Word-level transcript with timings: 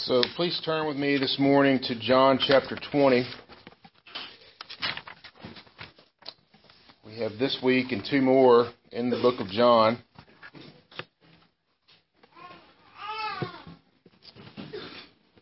So 0.00 0.22
please 0.36 0.60
turn 0.62 0.86
with 0.86 0.98
me 0.98 1.16
this 1.16 1.36
morning 1.38 1.80
to 1.84 1.98
John 1.98 2.38
chapter 2.38 2.78
20. 2.92 3.24
We 7.04 7.18
have 7.18 7.32
this 7.38 7.58
week 7.64 7.92
and 7.92 8.06
two 8.08 8.20
more 8.20 8.72
in 8.92 9.08
the 9.08 9.16
book 9.16 9.40
of 9.40 9.48
John. 9.48 9.98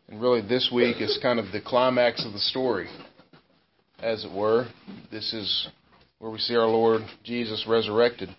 And 0.09 0.23
really, 0.23 0.41
this 0.41 0.71
week 0.73 1.01
is 1.01 1.19
kind 1.21 1.41
of 1.41 1.51
the 1.51 1.61
climax 1.61 2.25
of 2.25 2.33
the 2.33 2.39
story, 2.39 2.89
as 3.99 4.25
it 4.25 4.33
were. 4.33 4.69
This 5.11 5.35
is 5.35 5.69
where 6.21 6.31
we 6.31 6.39
see 6.39 6.55
our 6.55 6.69
Lord 6.69 7.03
Jesus 7.25 7.67
resurrected. 7.69 8.35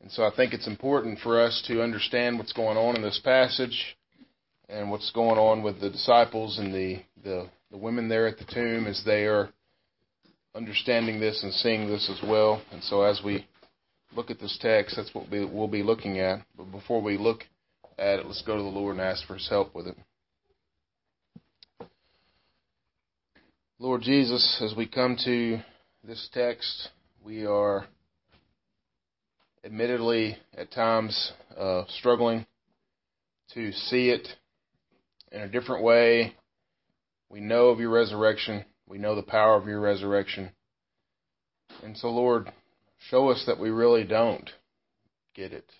And 0.00 0.10
so 0.12 0.22
I 0.22 0.30
think 0.34 0.54
it's 0.54 0.68
important 0.68 1.18
for 1.18 1.42
us 1.42 1.64
to 1.66 1.82
understand 1.82 2.38
what's 2.38 2.52
going 2.52 2.78
on 2.78 2.94
in 2.94 3.02
this 3.02 3.20
passage 3.22 3.97
and 4.68 4.90
what's 4.90 5.10
going 5.12 5.38
on 5.38 5.62
with 5.62 5.80
the 5.80 5.90
disciples 5.90 6.58
and 6.58 6.74
the, 6.74 7.00
the, 7.24 7.48
the 7.70 7.76
women 7.76 8.08
there 8.08 8.26
at 8.26 8.38
the 8.38 8.44
tomb 8.44 8.86
as 8.86 9.02
they 9.04 9.24
are 9.24 9.48
understanding 10.54 11.20
this 11.20 11.42
and 11.42 11.52
seeing 11.52 11.88
this 11.88 12.10
as 12.10 12.28
well. 12.28 12.62
And 12.72 12.82
so 12.82 13.02
as 13.02 13.20
we 13.24 13.46
look 14.14 14.30
at 14.30 14.40
this 14.40 14.58
text, 14.60 14.96
that's 14.96 15.14
what 15.14 15.30
we, 15.30 15.44
we'll 15.44 15.68
be 15.68 15.82
looking 15.82 16.18
at. 16.18 16.40
But 16.56 16.70
before 16.70 17.00
we 17.00 17.16
look 17.16 17.44
at 17.98 18.18
it, 18.18 18.26
let's 18.26 18.42
go 18.42 18.56
to 18.56 18.62
the 18.62 18.68
Lord 18.68 18.96
and 18.96 19.04
ask 19.04 19.26
for 19.26 19.34
his 19.34 19.48
help 19.48 19.74
with 19.74 19.86
it. 19.86 19.96
Lord 23.78 24.02
Jesus, 24.02 24.60
as 24.60 24.76
we 24.76 24.86
come 24.86 25.16
to 25.24 25.60
this 26.02 26.28
text, 26.32 26.88
we 27.24 27.46
are 27.46 27.86
admittedly 29.64 30.36
at 30.56 30.72
times 30.72 31.32
uh, 31.56 31.84
struggling 31.88 32.44
to 33.54 33.72
see 33.72 34.10
it 34.10 34.26
in 35.32 35.40
a 35.40 35.48
different 35.48 35.82
way. 35.82 36.34
We 37.30 37.40
know 37.40 37.68
of 37.68 37.80
your 37.80 37.90
resurrection. 37.90 38.64
We 38.86 38.98
know 38.98 39.14
the 39.14 39.22
power 39.22 39.54
of 39.56 39.66
your 39.66 39.80
resurrection. 39.80 40.50
And 41.82 41.96
so, 41.96 42.08
Lord, 42.08 42.50
show 43.10 43.28
us 43.28 43.44
that 43.46 43.60
we 43.60 43.70
really 43.70 44.04
don't 44.04 44.48
get 45.34 45.52
it. 45.52 45.70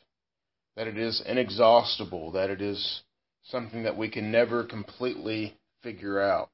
That 0.76 0.86
it 0.86 0.98
is 0.98 1.22
inexhaustible. 1.26 2.32
That 2.32 2.50
it 2.50 2.60
is 2.60 3.02
something 3.44 3.84
that 3.84 3.96
we 3.96 4.10
can 4.10 4.30
never 4.30 4.64
completely 4.64 5.56
figure 5.82 6.20
out. 6.20 6.50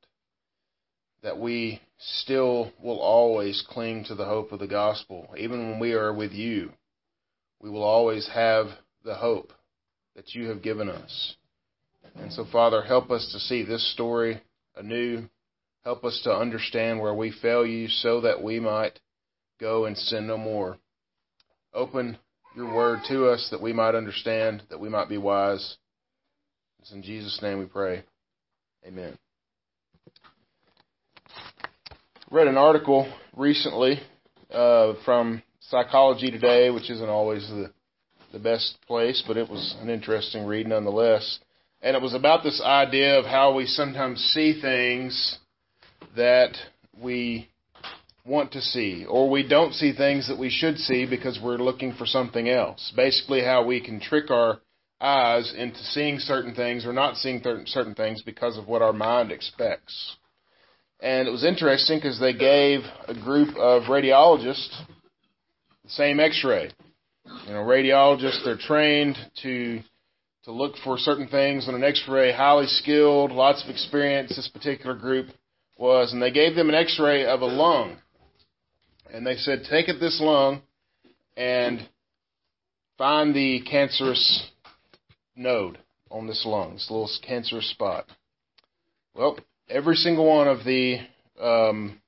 That 1.23 1.39
we 1.39 1.81
still 1.99 2.73
will 2.83 3.01
always 3.01 3.65
cling 3.69 4.05
to 4.05 4.15
the 4.15 4.27
hope 4.27 4.53
of 4.53 4.61
the 4.61 4.67
gospel. 4.67 5.35
Even 5.37 5.71
when 5.71 5.81
we 5.81 5.93
are 5.93 6.13
with 6.13 6.33
you, 6.33 6.71
we 7.61 7.71
will 7.71 7.83
always 7.83 8.29
have 8.33 8.67
the 9.05 9.15
hope 9.15 9.53
that 10.15 10.35
you 10.35 10.49
have 10.49 10.63
given 10.63 10.89
us. 10.89 11.35
And 12.17 12.33
so, 12.33 12.45
Father, 12.51 12.83
help 12.83 13.11
us 13.11 13.29
to 13.33 13.39
see 13.39 13.65
this 13.65 13.93
story 13.93 14.41
anew. 14.77 15.29
Help 15.83 16.05
us 16.05 16.21
to 16.25 16.33
understand 16.33 17.01
where 17.01 17.15
we 17.15 17.31
fail 17.43 17.67
you 17.67 17.89
so 17.89 18.21
that 18.23 18.43
we 18.43 18.61
might 18.61 18.99
go 19.61 19.85
and 19.85 19.97
sin 19.97 20.27
no 20.27 20.39
more. 20.39 20.79
Open 21.75 22.17
your 22.57 22.73
word 22.73 23.01
to 23.09 23.27
us 23.27 23.49
that 23.51 23.61
we 23.61 23.73
might 23.73 23.95
understand, 23.95 24.63
that 24.71 24.81
we 24.81 24.89
might 24.89 25.09
be 25.09 25.19
wise. 25.19 25.77
It's 26.81 26.93
in 26.93 27.03
Jesus' 27.03 27.41
name 27.43 27.59
we 27.59 27.67
pray. 27.67 28.05
Amen. 28.87 29.19
Read 32.31 32.47
an 32.47 32.57
article 32.57 33.13
recently 33.37 34.01
uh, 34.51 34.95
from 35.05 35.43
Psychology 35.61 36.31
Today, 36.31 36.71
which 36.71 36.91
isn't 36.91 37.09
always 37.09 37.47
the 37.49 37.73
the 38.35 38.39
best 38.41 38.77
place, 38.89 39.23
but 39.29 39.37
it 39.37 39.49
was 39.49 39.77
an 39.81 39.89
interesting 39.89 40.45
read 40.45 40.67
nonetheless 40.67 41.39
and 41.85 41.95
it 41.95 42.03
was 42.03 42.15
about 42.15 42.43
this 42.43 42.63
idea 42.65 43.19
of 43.19 43.27
how 43.27 43.55
we 43.55 43.67
sometimes 43.67 44.19
see 44.33 44.59
things 44.59 45.39
that 46.17 46.57
we 46.99 47.51
want 48.25 48.53
to 48.53 48.63
see, 48.63 49.05
or 49.05 49.29
we 49.29 49.47
don't 49.47 49.75
see 49.75 49.93
things 49.93 50.27
that 50.29 50.39
we 50.39 50.49
should 50.49 50.79
see 50.79 51.05
because 51.05 51.39
we're 51.43 51.59
looking 51.59 51.93
for 51.93 52.07
something 52.07 52.49
else. 52.49 52.91
Basically, 52.97 53.43
how 53.43 53.67
we 53.67 53.83
can 53.83 54.01
trick 54.01 54.31
our 54.31 54.61
eyes 54.99 55.53
into 55.55 55.79
seeing 55.79 56.19
certain 56.19 56.55
things 56.55 56.87
or 56.87 56.95
not 56.95 57.19
seeing 57.19 57.43
certain 57.67 57.95
things 57.95 58.23
because 58.23 58.57
of 58.57 58.67
what 58.67 58.81
our 58.81 58.95
mind 58.95 59.31
expects. 59.31 60.17
And 61.01 61.29
it 61.29 61.31
was 61.31 61.45
interesting 61.45 61.99
because 61.99 62.19
they 62.19 62.33
gave 62.33 62.81
a 63.07 63.13
group 63.15 63.55
of 63.57 63.83
radiologists 63.85 64.75
the 65.83 65.91
same 65.91 66.19
x-ray. 66.19 66.71
You 67.47 67.53
know, 67.53 67.63
radiologists, 67.63 68.43
they're 68.43 68.57
trained 68.57 69.19
to 69.43 69.83
to 70.45 70.53
look 70.53 70.75
for 70.85 70.99
certain 70.99 71.27
things 71.27 71.69
on 71.69 71.75
an 71.75 71.85
x-ray, 71.85 72.33
highly 72.33 72.67
skilled, 72.67 73.33
lots 73.33 73.65
of 73.65 73.71
experience, 73.71 74.37
this 74.37 74.49
particular 74.49 74.95
group 74.95 75.29
was, 75.79 76.13
and 76.13 76.21
they 76.21 76.31
gave 76.31 76.55
them 76.55 76.69
an 76.69 76.75
x-ray 76.75 77.25
of 77.25 77.41
a 77.41 77.47
lung. 77.47 77.97
And 79.13 79.27
they 79.27 79.37
said, 79.37 79.63
take 79.69 79.89
at 79.89 80.01
this 80.01 80.21
lung 80.21 80.63
and 81.37 81.89
find 82.99 83.35
the 83.35 83.63
cancerous 83.63 84.51
node 85.35 85.79
on 86.11 86.27
this 86.27 86.45
lung, 86.45 86.75
this 86.75 86.91
little 86.91 87.11
cancerous 87.27 87.71
spot. 87.71 88.07
Well, 89.15 89.39
every 89.69 89.97
single 89.97 90.27
one 90.27 90.49
of 90.49 90.65
the 90.65 90.99
um, 91.41 92.01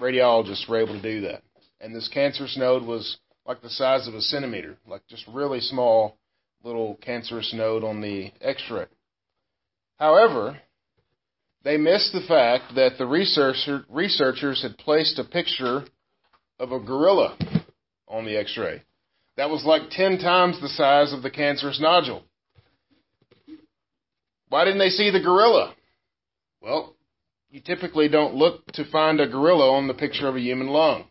radiologists 0.00 0.68
were 0.68 0.80
able 0.80 0.94
to 0.94 1.02
do 1.02 1.20
that. 1.22 1.42
And 1.80 1.94
this 1.94 2.08
cancerous 2.08 2.56
node 2.56 2.82
was 2.82 3.18
like 3.46 3.60
the 3.60 3.68
size 3.68 4.08
of 4.08 4.14
a 4.14 4.22
centimeter, 4.22 4.76
like 4.86 5.02
just 5.08 5.24
really 5.28 5.60
small 5.60 6.16
little 6.64 6.98
cancerous 7.02 7.52
node 7.54 7.84
on 7.84 8.00
the 8.00 8.32
x-ray. 8.40 8.86
However, 9.98 10.58
they 11.62 11.76
missed 11.76 12.12
the 12.12 12.26
fact 12.26 12.74
that 12.74 12.96
the 12.96 13.06
researcher, 13.06 13.84
researchers 13.90 14.62
had 14.62 14.78
placed 14.78 15.18
a 15.18 15.24
picture 15.24 15.84
of 16.58 16.72
a 16.72 16.80
gorilla 16.80 17.36
on 18.08 18.24
the 18.24 18.36
x-ray. 18.38 18.82
That 19.36 19.50
was 19.50 19.64
like 19.64 19.90
10 19.90 20.18
times 20.18 20.60
the 20.60 20.68
size 20.68 21.12
of 21.12 21.22
the 21.22 21.30
cancerous 21.30 21.80
nodule. 21.80 22.22
Why 24.48 24.64
didn't 24.64 24.78
they 24.78 24.90
see 24.90 25.10
the 25.10 25.20
gorilla? 25.20 25.74
Well, 26.62 26.94
you 27.50 27.60
typically 27.60 28.08
don't 28.08 28.34
look 28.34 28.66
to 28.72 28.90
find 28.90 29.20
a 29.20 29.28
gorilla 29.28 29.70
on 29.70 29.86
the 29.86 29.94
picture 29.94 30.28
of 30.28 30.36
a 30.36 30.40
human 30.40 30.68
lung. 30.68 31.04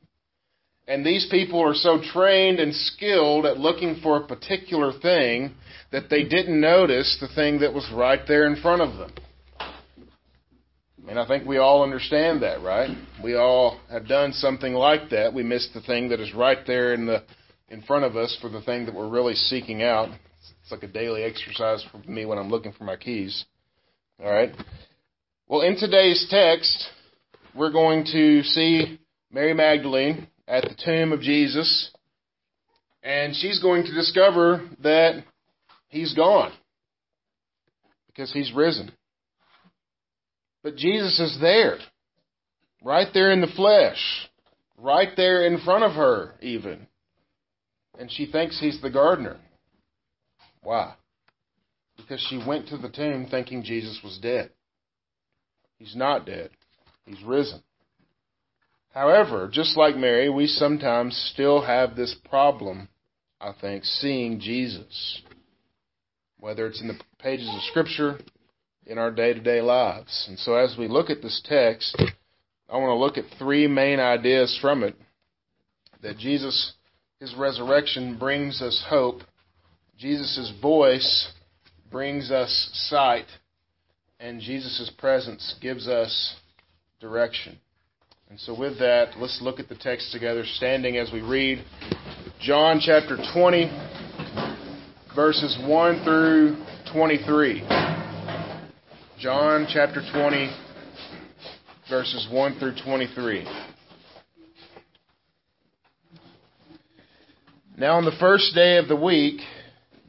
And 0.87 1.05
these 1.05 1.27
people 1.31 1.61
are 1.61 1.73
so 1.73 2.01
trained 2.01 2.59
and 2.59 2.75
skilled 2.75 3.45
at 3.45 3.57
looking 3.57 3.99
for 4.03 4.17
a 4.17 4.27
particular 4.27 4.91
thing 4.91 5.55
that 5.91 6.09
they 6.09 6.23
didn't 6.23 6.59
notice 6.59 7.17
the 7.21 7.33
thing 7.33 7.59
that 7.59 7.73
was 7.73 7.89
right 7.93 8.19
there 8.27 8.47
in 8.47 8.61
front 8.61 8.81
of 8.81 8.97
them. 8.97 9.11
And 11.07 11.19
I 11.19 11.27
think 11.27 11.45
we 11.45 11.57
all 11.57 11.83
understand 11.83 12.41
that, 12.43 12.61
right? 12.61 12.89
We 13.23 13.35
all 13.35 13.79
have 13.89 14.07
done 14.07 14.31
something 14.33 14.73
like 14.73 15.09
that. 15.11 15.33
We 15.33 15.43
miss 15.43 15.69
the 15.73 15.81
thing 15.81 16.09
that 16.09 16.19
is 16.19 16.33
right 16.33 16.59
there 16.65 16.93
in 16.93 17.05
the 17.05 17.23
in 17.69 17.81
front 17.81 18.05
of 18.05 18.15
us 18.15 18.37
for 18.41 18.49
the 18.49 18.61
thing 18.61 18.85
that 18.85 18.93
we're 18.93 19.09
really 19.09 19.33
seeking 19.33 19.83
out. 19.83 20.09
It's 20.61 20.71
like 20.71 20.83
a 20.83 20.87
daily 20.87 21.23
exercise 21.23 21.83
for 21.91 21.97
me 22.09 22.25
when 22.25 22.37
I'm 22.37 22.49
looking 22.49 22.71
for 22.71 22.83
my 22.83 22.95
keys. 22.95 23.45
All 24.23 24.31
right. 24.31 24.53
Well, 25.47 25.61
in 25.61 25.75
today's 25.75 26.25
text, 26.29 26.87
we're 27.55 27.71
going 27.71 28.05
to 28.05 28.43
see 28.43 28.99
Mary 29.31 29.53
Magdalene 29.53 30.27
at 30.47 30.63
the 30.63 30.75
tomb 30.83 31.13
of 31.13 31.21
Jesus, 31.21 31.91
and 33.01 33.35
she's 33.35 33.59
going 33.61 33.83
to 33.83 33.93
discover 33.93 34.69
that 34.81 35.23
he's 35.89 36.13
gone 36.13 36.51
because 38.07 38.31
he's 38.31 38.53
risen. 38.53 38.91
But 40.63 40.75
Jesus 40.75 41.19
is 41.19 41.37
there, 41.41 41.77
right 42.83 43.07
there 43.13 43.31
in 43.31 43.41
the 43.41 43.47
flesh, 43.47 43.97
right 44.77 45.09
there 45.17 45.45
in 45.45 45.59
front 45.59 45.83
of 45.83 45.91
her, 45.91 46.33
even. 46.41 46.87
And 47.99 48.11
she 48.11 48.25
thinks 48.25 48.59
he's 48.59 48.81
the 48.81 48.89
gardener. 48.89 49.37
Why? 50.63 50.95
Because 51.97 52.25
she 52.29 52.41
went 52.45 52.67
to 52.69 52.77
the 52.77 52.89
tomb 52.89 53.27
thinking 53.29 53.63
Jesus 53.63 53.99
was 54.03 54.17
dead. 54.21 54.51
He's 55.77 55.95
not 55.95 56.25
dead, 56.25 56.49
he's 57.05 57.21
risen. 57.23 57.61
However, 58.93 59.49
just 59.51 59.75
like 59.75 59.95
Mary, 59.95 60.29
we 60.29 60.45
sometimes 60.45 61.17
still 61.33 61.61
have 61.61 61.95
this 61.95 62.15
problem, 62.29 62.89
I 63.41 63.51
think, 63.59 63.85
seeing 63.85 64.39
Jesus. 64.39 65.21
Whether 66.39 66.67
it's 66.67 66.81
in 66.81 66.87
the 66.87 66.99
pages 67.17 67.49
of 67.49 67.61
Scripture, 67.63 68.19
in 68.85 68.97
our 68.97 69.11
day 69.11 69.33
to 69.33 69.39
day 69.39 69.61
lives. 69.61 70.25
And 70.27 70.37
so 70.37 70.55
as 70.55 70.75
we 70.77 70.87
look 70.87 71.09
at 71.09 71.21
this 71.21 71.41
text, 71.45 71.95
I 72.69 72.77
want 72.77 72.89
to 72.89 72.95
look 72.95 73.17
at 73.17 73.37
three 73.39 73.67
main 73.67 73.99
ideas 73.99 74.57
from 74.61 74.83
it. 74.83 74.95
That 76.01 76.17
Jesus, 76.17 76.73
His 77.19 77.33
resurrection 77.35 78.17
brings 78.19 78.61
us 78.61 78.85
hope. 78.87 79.21
Jesus' 79.97 80.51
voice 80.61 81.31
brings 81.89 82.29
us 82.29 82.69
sight. 82.89 83.27
And 84.19 84.39
Jesus' 84.39 84.91
presence 84.97 85.55
gives 85.61 85.87
us 85.87 86.35
direction. 86.99 87.59
And 88.33 88.39
so, 88.39 88.57
with 88.57 88.79
that, 88.79 89.09
let's 89.19 89.39
look 89.43 89.59
at 89.59 89.69
the 89.69 89.75
text 89.75 90.11
together, 90.11 90.43
standing 90.55 90.97
as 90.97 91.11
we 91.11 91.21
read 91.21 91.63
John 92.41 92.79
chapter 92.83 93.15
20, 93.31 93.69
verses 95.15 95.55
1 95.61 96.03
through 96.03 96.57
23. 96.91 97.59
John 99.19 99.67
chapter 99.71 100.01
20, 100.11 100.51
verses 101.87 102.27
1 102.31 102.57
through 102.57 102.73
23. 102.83 103.45
Now, 107.77 107.97
on 107.97 108.05
the 108.05 108.17
first 108.19 108.55
day 108.55 108.77
of 108.77 108.87
the 108.87 108.95
week, 108.95 109.41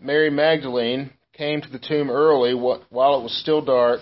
Mary 0.00 0.30
Magdalene 0.30 1.10
came 1.34 1.60
to 1.60 1.68
the 1.68 1.78
tomb 1.78 2.08
early 2.08 2.54
while 2.54 3.20
it 3.20 3.22
was 3.22 3.38
still 3.38 3.60
dark 3.60 4.00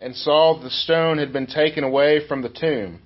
and 0.00 0.16
saw 0.16 0.60
the 0.60 0.68
stone 0.68 1.18
had 1.18 1.32
been 1.32 1.46
taken 1.46 1.84
away 1.84 2.26
from 2.26 2.42
the 2.42 2.48
tomb. 2.48 3.05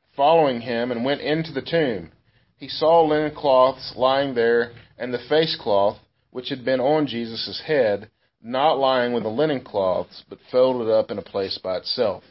following 0.15 0.61
him, 0.61 0.91
and 0.91 1.05
went 1.05 1.21
into 1.21 1.51
the 1.51 1.61
tomb. 1.61 2.11
He 2.57 2.67
saw 2.67 3.01
linen 3.01 3.33
cloths 3.35 3.93
lying 3.95 4.35
there, 4.35 4.71
and 4.97 5.13
the 5.13 5.19
face 5.29 5.57
cloth, 5.59 5.97
which 6.31 6.49
had 6.49 6.63
been 6.63 6.79
on 6.79 7.07
Jesus' 7.07 7.61
head, 7.65 8.09
not 8.41 8.77
lying 8.77 9.13
with 9.13 9.23
the 9.23 9.29
linen 9.29 9.61
cloths, 9.61 10.23
but 10.29 10.39
folded 10.51 10.91
up 10.91 11.11
in 11.11 11.17
a 11.17 11.23
place 11.23 11.57
by 11.57 11.77
itself. 11.77 12.23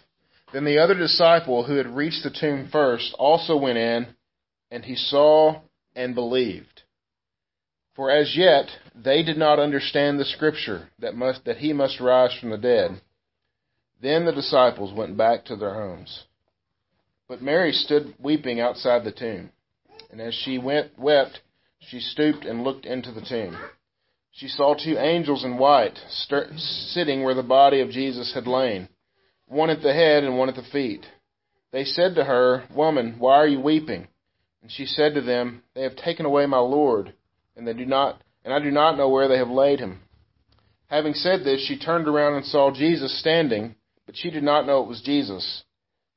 Then 0.52 0.64
the 0.64 0.78
other 0.78 0.94
disciple, 0.94 1.64
who 1.64 1.76
had 1.76 1.94
reached 1.94 2.22
the 2.22 2.30
tomb 2.30 2.68
first, 2.70 3.14
also 3.18 3.56
went 3.56 3.78
in, 3.78 4.14
and 4.70 4.84
he 4.84 4.96
saw 4.96 5.60
and 5.94 6.14
believed. 6.14 6.82
For 7.94 8.10
as 8.10 8.36
yet 8.36 8.66
they 8.94 9.22
did 9.22 9.36
not 9.36 9.58
understand 9.58 10.18
the 10.18 10.24
scripture 10.24 10.88
that 10.98 11.14
must 11.14 11.44
that 11.44 11.58
he 11.58 11.72
must 11.72 12.00
rise 12.00 12.32
from 12.38 12.50
the 12.50 12.58
dead. 12.58 13.00
Then 14.00 14.24
the 14.24 14.32
disciples 14.32 14.94
went 14.94 15.16
back 15.16 15.44
to 15.46 15.56
their 15.56 15.74
homes. 15.74 16.24
But 17.30 17.42
Mary 17.42 17.70
stood 17.70 18.12
weeping 18.18 18.58
outside 18.58 19.04
the 19.04 19.12
tomb. 19.12 19.50
And 20.10 20.20
as 20.20 20.34
she 20.34 20.58
went 20.58 20.98
wept, 20.98 21.38
she 21.78 22.00
stooped 22.00 22.44
and 22.44 22.64
looked 22.64 22.84
into 22.84 23.12
the 23.12 23.20
tomb. 23.20 23.56
She 24.32 24.48
saw 24.48 24.74
two 24.74 24.98
angels 24.98 25.44
in 25.44 25.56
white 25.56 25.96
sitting 26.08 27.22
where 27.22 27.36
the 27.36 27.44
body 27.44 27.82
of 27.82 27.90
Jesus 27.90 28.34
had 28.34 28.48
lain, 28.48 28.88
one 29.46 29.70
at 29.70 29.80
the 29.80 29.94
head 29.94 30.24
and 30.24 30.38
one 30.38 30.48
at 30.48 30.56
the 30.56 30.64
feet. 30.72 31.06
They 31.70 31.84
said 31.84 32.16
to 32.16 32.24
her, 32.24 32.64
Woman, 32.74 33.14
why 33.20 33.36
are 33.36 33.46
you 33.46 33.60
weeping? 33.60 34.08
And 34.60 34.72
she 34.72 34.86
said 34.86 35.14
to 35.14 35.20
them, 35.20 35.62
They 35.76 35.84
have 35.84 35.94
taken 35.94 36.26
away 36.26 36.46
my 36.46 36.58
Lord 36.58 37.14
and 37.54 37.64
they 37.64 37.74
do 37.74 37.86
not 37.86 38.20
and 38.44 38.52
I 38.52 38.58
do 38.58 38.72
not 38.72 38.96
know 38.96 39.08
where 39.08 39.28
they 39.28 39.38
have 39.38 39.50
laid 39.50 39.78
him. 39.78 40.00
Having 40.88 41.14
said 41.14 41.44
this, 41.44 41.64
she 41.64 41.78
turned 41.78 42.08
around 42.08 42.34
and 42.34 42.44
saw 42.44 42.72
Jesus 42.72 43.20
standing, 43.20 43.76
but 44.04 44.16
she 44.16 44.30
did 44.30 44.42
not 44.42 44.66
know 44.66 44.82
it 44.82 44.88
was 44.88 45.00
Jesus. 45.00 45.62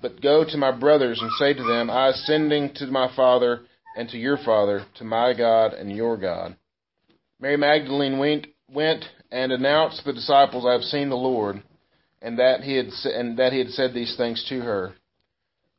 but 0.00 0.22
go 0.22 0.44
to 0.44 0.56
my 0.56 0.72
brothers 0.72 1.20
and 1.20 1.30
say 1.38 1.54
to 1.54 1.62
them, 1.62 1.90
I 1.90 2.08
ascending 2.08 2.74
to 2.76 2.86
my 2.86 3.14
Father 3.14 3.62
and 3.96 4.08
to 4.10 4.18
your 4.18 4.38
Father, 4.38 4.84
to 4.98 5.04
my 5.04 5.34
God 5.34 5.72
and 5.72 5.94
your 5.94 6.16
God. 6.16 6.56
Mary 7.40 7.56
Magdalene 7.56 8.18
went, 8.18 8.46
went 8.72 9.04
and 9.30 9.52
announced 9.52 9.98
to 9.98 10.04
the 10.04 10.12
disciples, 10.12 10.64
I 10.66 10.72
have 10.72 10.82
seen 10.82 11.08
the 11.08 11.16
Lord, 11.16 11.62
and 12.22 12.38
that 12.38 12.60
he 12.60 12.76
had 12.76 12.86
and 13.04 13.38
that 13.38 13.52
he 13.52 13.58
had 13.58 13.70
said 13.70 13.94
these 13.94 14.16
things 14.16 14.44
to 14.48 14.60
her. 14.60 14.92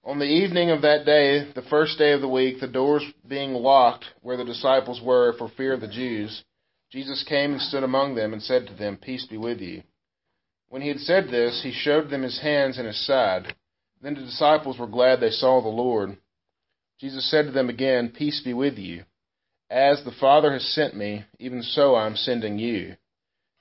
On 0.04 0.18
the 0.18 0.26
evening 0.26 0.72
of 0.72 0.82
that 0.82 1.06
day, 1.06 1.52
the 1.54 1.62
first 1.70 2.00
day 2.00 2.14
of 2.14 2.22
the 2.22 2.28
week, 2.28 2.60
the 2.60 2.68
doors 2.68 3.04
being 3.28 3.54
locked 3.54 4.06
where 4.22 4.38
the 4.38 4.44
disciples 4.44 5.00
were 5.04 5.34
for 5.38 5.50
fear 5.50 5.74
of 5.74 5.82
the 5.82 5.88
Jews, 5.88 6.44
Jesus 6.92 7.24
came 7.24 7.54
and 7.54 7.62
stood 7.62 7.84
among 7.84 8.16
them 8.16 8.34
and 8.34 8.42
said 8.42 8.66
to 8.68 8.74
them, 8.74 8.98
Peace 8.98 9.28
be 9.28 9.38
with 9.38 9.60
you. 9.60 9.84
When 10.70 10.82
he 10.82 10.88
had 10.88 11.00
said 11.00 11.28
this, 11.28 11.62
he 11.64 11.72
showed 11.72 12.10
them 12.10 12.24
his 12.24 12.42
hands 12.42 12.78
and 12.80 12.88
his 12.88 13.06
side. 13.06 13.56
Then 14.02 14.16
the 14.16 14.22
disciples 14.22 14.80
were 14.80 14.88
glad 14.88 15.20
they 15.20 15.30
saw 15.30 15.62
the 15.62 15.68
Lord. 15.68 16.18
Jesus 17.00 17.30
said 17.30 17.46
to 17.46 17.52
them 17.52 17.70
again, 17.70 18.14
Peace 18.16 18.42
be 18.44 18.54
with 18.54 18.78
you. 18.78 19.04
As 19.70 20.04
the 20.04 20.12
Father 20.20 20.52
has 20.52 20.66
sent 20.74 20.96
me, 20.96 21.24
even 21.40 21.62
so 21.62 21.96
I 21.96 22.06
am 22.06 22.16
sending 22.16 22.60
you. 22.60 22.96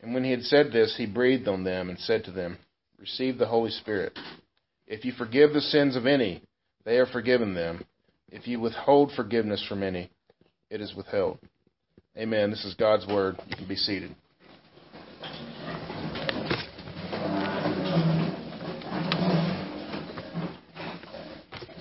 And 0.01 0.15
when 0.15 0.25
he 0.25 0.31
had 0.31 0.43
said 0.43 0.73
this, 0.73 0.95
he 0.97 1.07
breathed 1.07 1.47
on 1.47 1.65
them 1.65 1.89
and 1.89 1.99
said 1.99 2.25
to 2.25 2.31
them, 2.31 2.59
Receive 2.99 3.39
the 3.39 3.47
Holy 3.47 3.71
Spirit. 3.71 4.19
If 4.87 5.05
you 5.05 5.13
forgive 5.13 5.53
the 5.53 5.61
sins 5.61 5.95
of 5.95 6.07
any, 6.07 6.43
they 6.85 6.99
are 6.99 7.07
forgiven 7.07 7.55
them. 7.55 7.85
If 8.31 8.49
you 8.49 8.61
withhold 8.61 9.13
forgiveness 9.13 9.65
from 9.69 9.83
any, 9.83 10.11
it 10.71 10.81
is 10.81 10.95
withheld. 10.95 11.39
Amen. 12.17 12.51
This 12.51 12.65
is 12.65 12.75
God's 12.75 13.07
word. 13.07 13.37
You 13.49 13.57
can 13.57 13.69
be 13.69 13.77
seated. 13.77 14.15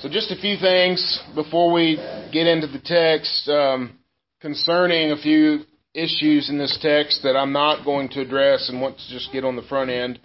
So, 0.02 0.08
just 0.08 0.32
a 0.32 0.38
few 0.38 0.56
things 0.56 1.20
before 1.36 1.74
we 1.74 1.98
get 2.32 2.48
into 2.48 2.68
the 2.68 2.80
text 2.80 3.50
um, 3.50 4.00
concerning 4.40 5.12
a 5.12 5.18
few 5.18 5.66
issues 5.94 6.50
in 6.50 6.58
this 6.58 6.80
text 6.82 7.22
that 7.24 7.36
I'm 7.36 7.52
not 7.52 7.84
going 7.84 8.08
to 8.10 8.22
address 8.22 8.70
and 8.70 8.82
want 8.82 8.98
to 8.98 9.10
just 9.10 9.30
get 9.34 9.44
on 9.44 9.58
the 9.58 9.62
front 9.64 9.90
end. 9.90 10.18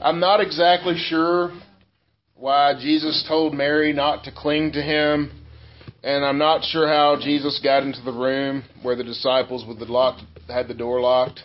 I'm 0.00 0.18
not 0.18 0.40
exactly 0.40 0.96
sure 0.98 1.52
why 2.34 2.74
Jesus 2.80 3.24
told 3.28 3.54
Mary 3.54 3.92
not 3.92 4.24
to 4.24 4.32
cling 4.32 4.72
to 4.72 4.82
him. 4.82 5.30
And 6.02 6.24
I'm 6.24 6.38
not 6.38 6.64
sure 6.64 6.88
how 6.88 7.16
Jesus 7.20 7.60
got 7.62 7.84
into 7.84 8.02
the 8.02 8.10
room 8.10 8.64
where 8.82 8.96
the 8.96 9.04
disciples 9.04 9.64
with 9.68 9.78
the 9.78 9.84
locked, 9.84 10.22
had 10.48 10.66
the 10.66 10.74
door 10.74 11.00
locked. 11.00 11.38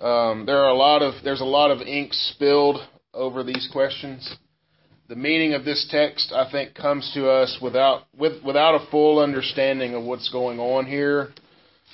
Um, 0.00 0.44
there 0.44 0.58
are 0.58 0.70
a 0.70 0.76
lot 0.76 1.02
of 1.02 1.22
there's 1.22 1.40
a 1.40 1.44
lot 1.44 1.70
of 1.70 1.82
ink 1.82 2.12
spilled 2.12 2.84
over 3.14 3.44
these 3.44 3.68
questions. 3.72 4.36
The 5.08 5.14
meaning 5.14 5.54
of 5.54 5.64
this 5.64 5.86
text, 5.88 6.32
I 6.32 6.50
think, 6.50 6.74
comes 6.74 7.12
to 7.14 7.30
us 7.30 7.58
without 7.62 8.02
with 8.18 8.42
without 8.42 8.74
a 8.74 8.90
full 8.90 9.20
understanding 9.20 9.94
of 9.94 10.02
what's 10.02 10.28
going 10.30 10.58
on 10.58 10.84
here, 10.84 11.28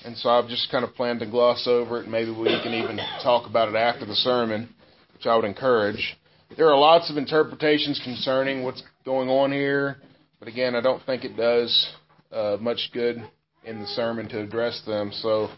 and 0.03 0.17
so 0.17 0.31
I've 0.31 0.49
just 0.49 0.71
kind 0.71 0.83
of 0.83 0.95
planned 0.95 1.21
to 1.21 1.27
gloss 1.27 1.67
over 1.67 2.01
it. 2.01 2.09
Maybe 2.09 2.31
we 2.31 2.47
can 2.63 2.73
even 2.73 2.99
talk 3.23 3.47
about 3.47 3.69
it 3.69 3.75
after 3.75 4.07
the 4.07 4.15
sermon, 4.15 4.75
which 5.13 5.27
I 5.27 5.37
would 5.37 5.45
encourage. 5.45 6.17
There 6.57 6.71
are 6.71 6.79
lots 6.79 7.11
of 7.11 7.19
interpretations 7.19 8.01
concerning 8.03 8.63
what's 8.63 8.83
going 9.05 9.29
on 9.29 9.53
here, 9.53 9.99
but 10.39 10.49
again, 10.49 10.75
I 10.75 10.81
don't 10.81 11.05
think 11.05 11.25
it 11.25 11.37
does 11.37 11.93
uh, 12.33 12.57
much 12.61 12.91
good 12.95 13.23
in 13.65 13.81
the 13.81 13.87
sermon 13.89 14.27
to 14.31 14.41
address 14.41 14.81
them, 14.87 15.13
so 15.13 15.49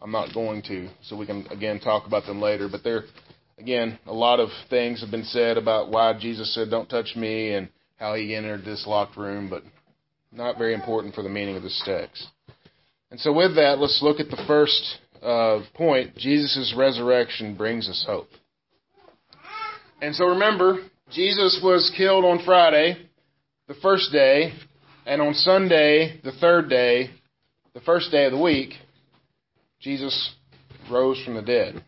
I'm 0.00 0.12
not 0.12 0.32
going 0.32 0.62
to. 0.62 0.88
So 1.02 1.16
we 1.16 1.26
can 1.26 1.44
again 1.50 1.80
talk 1.80 2.06
about 2.06 2.24
them 2.26 2.40
later. 2.40 2.68
But 2.70 2.84
there, 2.84 3.02
again, 3.60 3.98
a 4.06 4.12
lot 4.12 4.40
of 4.40 4.48
things 4.68 5.00
have 5.00 5.10
been 5.10 5.24
said 5.24 5.56
about 5.56 5.90
why 5.90 6.12
Jesus 6.18 6.52
said, 6.54 6.70
"Don't 6.70 6.88
touch 6.88 7.14
me," 7.14 7.52
and 7.52 7.68
how 7.98 8.14
he 8.14 8.34
entered 8.34 8.64
this 8.64 8.86
locked 8.86 9.16
room, 9.16 9.48
but 9.48 9.62
not 10.32 10.58
very 10.58 10.74
important 10.74 11.14
for 11.14 11.22
the 11.22 11.28
meaning 11.28 11.56
of 11.56 11.62
this 11.62 11.80
text. 11.84 12.26
And 13.10 13.20
so, 13.20 13.32
with 13.32 13.56
that, 13.56 13.78
let's 13.78 14.00
look 14.02 14.20
at 14.20 14.30
the 14.30 14.42
first 14.46 14.98
uh, 15.22 15.60
point. 15.74 16.16
Jesus' 16.16 16.74
resurrection 16.76 17.56
brings 17.56 17.88
us 17.88 18.04
hope. 18.06 18.28
And 20.02 20.14
so 20.14 20.26
remember, 20.26 20.78
Jesus 21.10 21.60
was 21.62 21.92
killed 21.96 22.24
on 22.24 22.42
Friday, 22.44 22.96
the 23.68 23.74
first 23.74 24.10
day, 24.12 24.52
and 25.04 25.20
on 25.20 25.34
Sunday, 25.34 26.20
the 26.24 26.32
third 26.32 26.70
day, 26.70 27.10
the 27.74 27.80
first 27.80 28.10
day 28.10 28.24
of 28.24 28.32
the 28.32 28.38
week, 28.38 28.70
Jesus 29.80 30.34
rose 30.90 31.22
from 31.24 31.34
the 31.34 31.42
dead. 31.42 31.84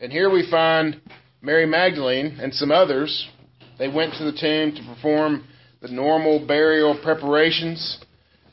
And 0.00 0.12
here 0.12 0.30
we 0.30 0.48
find 0.48 1.00
Mary 1.42 1.66
Magdalene 1.66 2.38
and 2.40 2.54
some 2.54 2.70
others. 2.70 3.28
They 3.78 3.88
went 3.88 4.14
to 4.14 4.24
the 4.24 4.38
tomb 4.38 4.74
to 4.76 4.94
perform 4.94 5.44
the 5.80 5.88
normal 5.88 6.46
burial 6.46 6.98
preparations. 7.02 7.98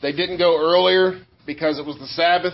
They 0.02 0.12
didn't 0.12 0.38
go 0.38 0.60
earlier 0.60 1.22
because 1.46 1.78
it 1.78 1.86
was 1.86 1.98
the 2.00 2.08
Sabbath. 2.08 2.54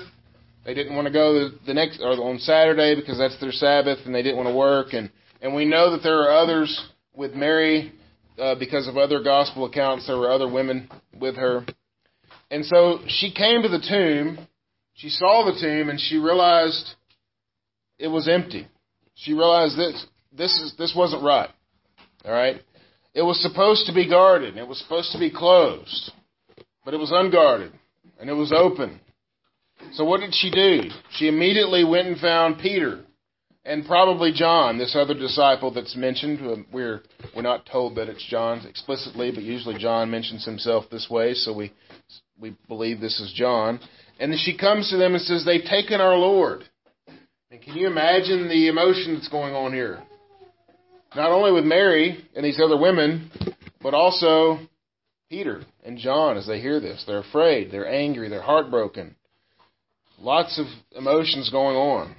They 0.66 0.74
didn't 0.74 0.96
want 0.96 1.08
to 1.08 1.14
go 1.14 1.50
the 1.66 1.74
next 1.74 2.02
or 2.02 2.12
on 2.12 2.40
Saturday 2.40 2.96
because 2.96 3.18
that's 3.18 3.40
their 3.40 3.52
Sabbath, 3.52 4.00
and 4.06 4.14
they 4.14 4.22
didn't 4.22 4.38
want 4.38 4.50
to 4.50 4.56
work. 4.56 4.94
And 4.94 5.10
and 5.42 5.56
we 5.56 5.66
know 5.66 5.92
that 5.92 6.04
there 6.04 6.20
are 6.20 6.32
others 6.32 6.90
with 7.16 7.34
Mary 7.34 7.94
uh, 8.38 8.56
because 8.56 8.88
of 8.88 8.98
other 8.98 9.24
gospel 9.24 9.66
accounts. 9.66 10.08
There 10.08 10.18
were 10.18 10.32
other 10.32 10.52
women 10.52 10.90
with 11.20 11.36
her. 11.36 11.66
And 12.52 12.66
so 12.66 13.00
she 13.08 13.34
came 13.34 13.64
to 13.64 13.70
the 13.70 13.80
tomb. 13.80 14.48
She 14.94 15.10
saw 15.10 15.46
the 15.46 15.60
tomb 15.60 15.90
and 15.90 16.00
she 16.00 16.18
realized 16.18 16.96
it 17.98 18.08
was 18.08 18.28
empty. 18.28 18.68
She 19.22 19.34
realized 19.34 19.78
this 19.78 20.06
this 20.36 20.52
is 20.60 20.74
this 20.78 20.94
wasn't 20.96 21.24
right. 21.24 21.50
All 22.26 22.32
right? 22.32 22.62
It 23.14 23.22
was 23.22 23.42
supposed 23.42 23.86
to 23.88 23.94
be 23.94 24.08
guarded. 24.08 24.58
It 24.58 24.68
was 24.68 24.80
supposed 24.80 25.12
to 25.12 25.20
be 25.20 25.30
closed. 25.30 26.12
But 26.86 26.94
it 26.94 26.98
was 26.98 27.12
unguarded 27.12 27.74
and 28.20 28.30
it 28.30 28.34
was 28.34 28.52
open. 28.52 29.00
So 29.94 30.06
what 30.06 30.22
did 30.22 30.34
she 30.34 30.50
do? 30.50 30.90
She 31.12 31.28
immediately 31.28 31.84
went 31.84 32.08
and 32.08 32.18
found 32.18 32.60
Peter 32.60 33.04
and 33.64 33.86
probably 33.86 34.32
John, 34.32 34.78
this 34.78 34.96
other 34.96 35.14
disciple 35.14 35.72
that's 35.72 35.96
mentioned. 35.96 36.66
We're 36.72 37.02
we're 37.36 37.42
not 37.44 37.66
told 37.66 37.96
that 37.96 38.10
it's 38.10 38.26
John 38.28 38.66
explicitly, 38.68 39.32
but 39.32 39.44
usually 39.44 39.78
John 39.78 40.10
mentions 40.10 40.46
himself 40.46 40.86
this 40.90 41.08
way, 41.10 41.34
so 41.34 41.54
we 41.54 41.72
we 42.40 42.56
believe 42.68 43.00
this 43.00 43.20
is 43.20 43.32
John. 43.34 43.80
And 44.20 44.32
then 44.32 44.40
she 44.40 44.58
comes 44.58 44.90
to 44.90 44.98
them 44.98 45.14
and 45.14 45.22
says, 45.22 45.46
"They've 45.46 45.64
taken 45.64 46.02
our 46.02 46.16
Lord." 46.16 46.64
And 47.52 47.62
can 47.62 47.76
you 47.76 47.86
imagine 47.86 48.48
the 48.48 48.70
emotion 48.70 49.16
that's 49.16 49.28
going 49.28 49.54
on 49.54 49.74
here? 49.74 50.02
Not 51.14 51.32
only 51.32 51.52
with 51.52 51.66
Mary 51.66 52.26
and 52.34 52.46
these 52.46 52.62
other 52.64 52.78
women, 52.78 53.30
but 53.82 53.94
also 53.94 54.58
Peter 55.30 55.64
and 55.84 55.98
John 55.98 56.38
as 56.38 56.48
they 56.48 56.62
hear 56.62 56.80
this. 56.80 57.04
They're 57.06 57.20
afraid, 57.20 57.70
they're 57.70 57.92
angry, 57.92 58.30
they're 58.30 58.42
heartbroken. 58.42 59.16
Lots 60.18 60.60
of 60.60 60.66
emotions 60.98 61.50
going 61.50 61.76
on. 61.76 62.16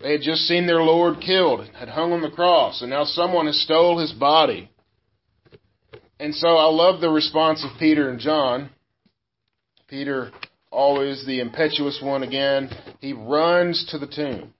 They 0.00 0.10
had 0.10 0.22
just 0.22 0.42
seen 0.48 0.66
their 0.66 0.82
Lord 0.82 1.20
killed, 1.20 1.68
had 1.68 1.88
hung 1.88 2.12
on 2.12 2.20
the 2.20 2.30
cross, 2.30 2.80
and 2.82 2.90
now 2.90 3.04
someone 3.04 3.46
has 3.46 3.60
stole 3.62 4.00
his 4.00 4.12
body. 4.12 4.68
And 6.18 6.34
so 6.34 6.56
I 6.56 6.66
love 6.66 7.00
the 7.00 7.08
response 7.08 7.64
of 7.64 7.78
Peter 7.78 8.10
and 8.10 8.18
John. 8.18 8.70
Peter, 9.86 10.32
always 10.74 11.24
the 11.24 11.40
impetuous 11.40 12.00
one 12.02 12.22
again, 12.22 12.68
he 13.00 13.12
runs 13.12 13.86
to 13.90 13.98
the 13.98 14.06
tomb. 14.06 14.52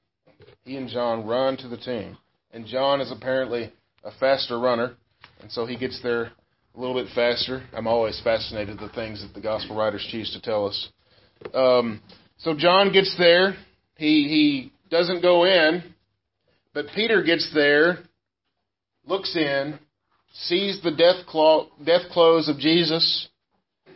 He 0.65 0.77
and 0.77 0.89
John 0.89 1.27
run 1.27 1.57
to 1.59 1.69
the 1.69 1.77
tomb. 1.77 2.17
And 2.53 2.67
John 2.67 3.01
is 3.01 3.11
apparently 3.11 3.73
a 4.05 4.13
faster 4.19 4.59
runner, 4.59 4.95
and 5.43 5.51
so 5.51 5.67
he 5.67 5.77
gets 5.77 6.01
there 6.03 6.31
a 6.75 6.81
little 6.81 6.95
bit 6.95 7.13
faster. 7.15 7.65
I'm 7.73 7.87
always 7.87 8.21
fascinated 8.23 8.79
the 8.79 8.89
things 8.91 9.23
that 9.23 9.35
the 9.35 9.41
gospel 9.41 9.77
writers 9.77 10.07
choose 10.11 10.33
to 10.33 10.41
tell 10.41 10.67
us. 10.67 10.89
Um, 11.53 12.01
so 12.39 12.55
John 12.57 12.93
gets 12.93 13.15
there. 13.19 13.57
He 13.97 14.29
he 14.29 14.73
doesn't 14.91 15.23
go 15.23 15.45
in, 15.45 15.83
but 16.73 16.87
Peter 16.95 17.23
gets 17.23 17.51
there, 17.55 17.99
looks 19.07 19.35
in, 19.37 19.79
sees 20.33 20.81
the 20.83 20.91
death, 20.91 21.27
clo- 21.27 21.71
death 21.85 22.11
clothes 22.13 22.49
of 22.49 22.59
Jesus, 22.59 23.29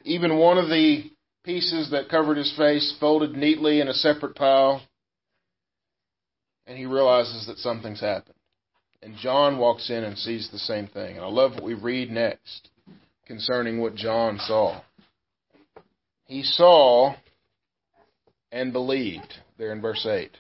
even 0.05 0.39
one 0.39 0.59
of 0.59 0.69
the 0.69 1.05
pieces 1.49 1.93
that 1.93 2.11
covered 2.11 2.37
his 2.37 2.55
face 2.59 2.95
folded 3.01 3.33
neatly 3.33 3.81
in 3.81 3.89
a 3.89 3.95
separate 3.95 4.35
pile, 4.35 4.83
and 6.67 6.77
he 6.77 6.85
realizes 6.85 7.47
that 7.47 7.57
something's 7.57 8.03
happened. 8.03 8.35
And 9.03 9.17
John 9.17 9.57
walks 9.57 9.89
in 9.89 10.05
and 10.05 10.19
sees 10.19 10.51
the 10.53 10.59
same 10.59 10.89
thing. 10.89 11.17
And 11.17 11.25
I 11.25 11.29
love 11.29 11.55
what 11.55 11.65
we 11.65 11.73
read 11.73 12.11
next 12.11 12.69
concerning 13.27 13.81
what 13.81 13.95
John 13.95 14.39
saw. 14.41 14.83
He 16.27 16.43
saw 16.43 17.15
and 18.53 18.71
believed, 18.71 19.33
there 19.57 19.73
in 19.73 19.81
verse 19.81 20.05
8. 20.05 20.31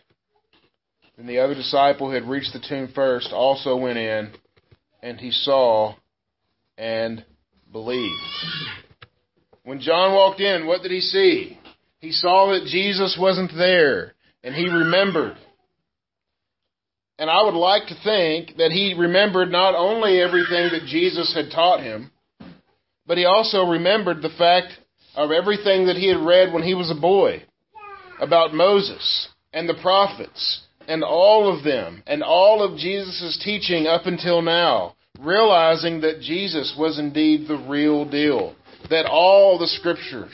Then 1.17 1.27
the 1.27 1.39
other 1.39 1.55
disciple 1.55 2.09
who 2.09 2.15
had 2.17 2.29
reached 2.29 2.53
the 2.53 2.61
tomb 2.69 2.93
first 2.95 3.33
also 3.33 3.79
went 3.79 3.97
in, 3.97 4.33
and 5.03 5.19
he 5.19 5.31
saw 5.31 5.95
and 6.77 7.25
believed. 7.73 8.21
When 9.69 9.81
John 9.81 10.15
walked 10.15 10.41
in, 10.41 10.67
what 10.67 10.81
did 10.81 10.93
he 10.93 11.03
see? 11.03 11.59
He 12.01 12.11
saw 12.11 12.53
that 12.53 12.71
Jesus 12.71 13.19
wasn't 13.21 13.51
there, 13.55 14.15
and 14.43 14.55
he 14.55 14.67
remembered. 14.67 15.37
And 17.19 17.29
I 17.29 17.45
would 17.45 17.53
like 17.53 17.87
to 17.89 18.03
think 18.03 18.57
that 18.57 18.71
he 18.71 18.95
remembered 18.99 19.53
not 19.53 19.75
only 19.75 20.23
everything 20.23 20.71
that 20.73 20.87
Jesus 20.87 21.35
had 21.35 21.51
taught 21.51 21.83
him, 21.83 22.11
but 23.07 23.19
he 23.19 23.27
also 23.27 23.67
remembered 23.67 24.23
the 24.23 24.35
fact 24.39 24.73
of 25.15 25.33
everything 25.33 25.85
that 25.89 25.97
he 25.97 26.09
had 26.09 26.25
read 26.25 26.51
when 26.51 26.63
he 26.63 26.73
was 26.73 26.91
a 26.91 26.99
boy 26.99 27.43
about 28.23 28.55
Moses 28.55 29.29
and 29.53 29.69
the 29.69 29.79
prophets 29.83 30.63
and 30.87 31.05
all 31.05 31.55
of 31.55 31.63
them 31.63 32.03
and 32.07 32.23
all 32.23 32.63
of 32.63 32.79
Jesus' 32.79 33.39
teaching 33.45 33.87
up 33.87 34.07
until 34.07 34.41
now, 34.41 34.97
realizing 35.21 36.01
that 36.01 36.23
Jesus 36.23 36.75
was 36.79 36.99
indeed 36.99 37.47
the 37.47 37.63
real 37.69 38.07
deal, 38.07 38.55
that 38.91 39.07
all 39.07 39.59
the 39.59 39.67
scriptures 39.67 40.33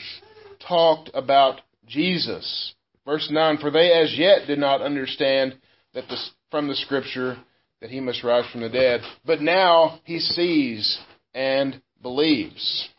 talked 0.67 1.09
about 1.13 1.61
Jesus. 1.87 2.73
Verse 3.05 3.27
9, 3.31 3.57
for 3.57 3.69
they 3.69 3.91
as 3.91 4.15
yet 4.17 4.47
did 4.47 4.59
not 4.59 4.81
understand 4.81 5.55
that 5.93 6.07
the, 6.07 6.17
from 6.49 6.67
the 6.67 6.75
scripture 6.75 7.37
that 7.81 7.89
he 7.89 7.99
must 7.99 8.23
rise 8.23 8.49
from 8.51 8.61
the 8.61 8.69
dead, 8.69 9.01
but 9.25 9.41
now 9.41 9.99
he 10.05 10.19
sees 10.19 10.99
and 11.33 11.81
believes. 12.01 12.89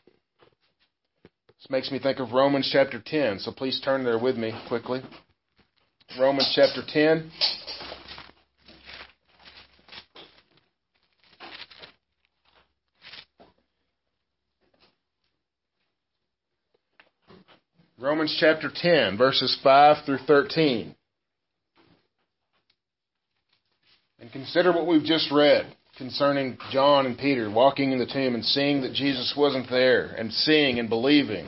This 1.48 1.70
makes 1.70 1.90
me 1.90 1.98
think 1.98 2.20
of 2.20 2.32
Romans 2.32 2.68
chapter 2.72 3.02
10, 3.04 3.40
so 3.40 3.50
please 3.50 3.80
turn 3.84 4.04
there 4.04 4.18
with 4.18 4.36
me 4.36 4.52
quickly. 4.68 5.00
Romans 6.20 6.52
chapter 6.54 6.82
10. 6.86 7.30
Romans 17.98 18.36
chapter 18.38 18.70
10, 18.74 19.16
verses 19.16 19.56
5 19.62 20.04
through 20.04 20.18
13. 20.26 20.94
And 24.20 24.30
consider 24.30 24.70
what 24.70 24.86
we've 24.86 25.02
just 25.02 25.32
read 25.32 25.74
concerning 25.96 26.58
John 26.72 27.06
and 27.06 27.16
Peter 27.16 27.50
walking 27.50 27.92
in 27.92 27.98
the 27.98 28.04
tomb 28.04 28.34
and 28.34 28.44
seeing 28.44 28.82
that 28.82 28.92
Jesus 28.92 29.32
wasn't 29.34 29.70
there 29.70 30.08
and 30.08 30.30
seeing 30.30 30.78
and 30.78 30.90
believing. 30.90 31.46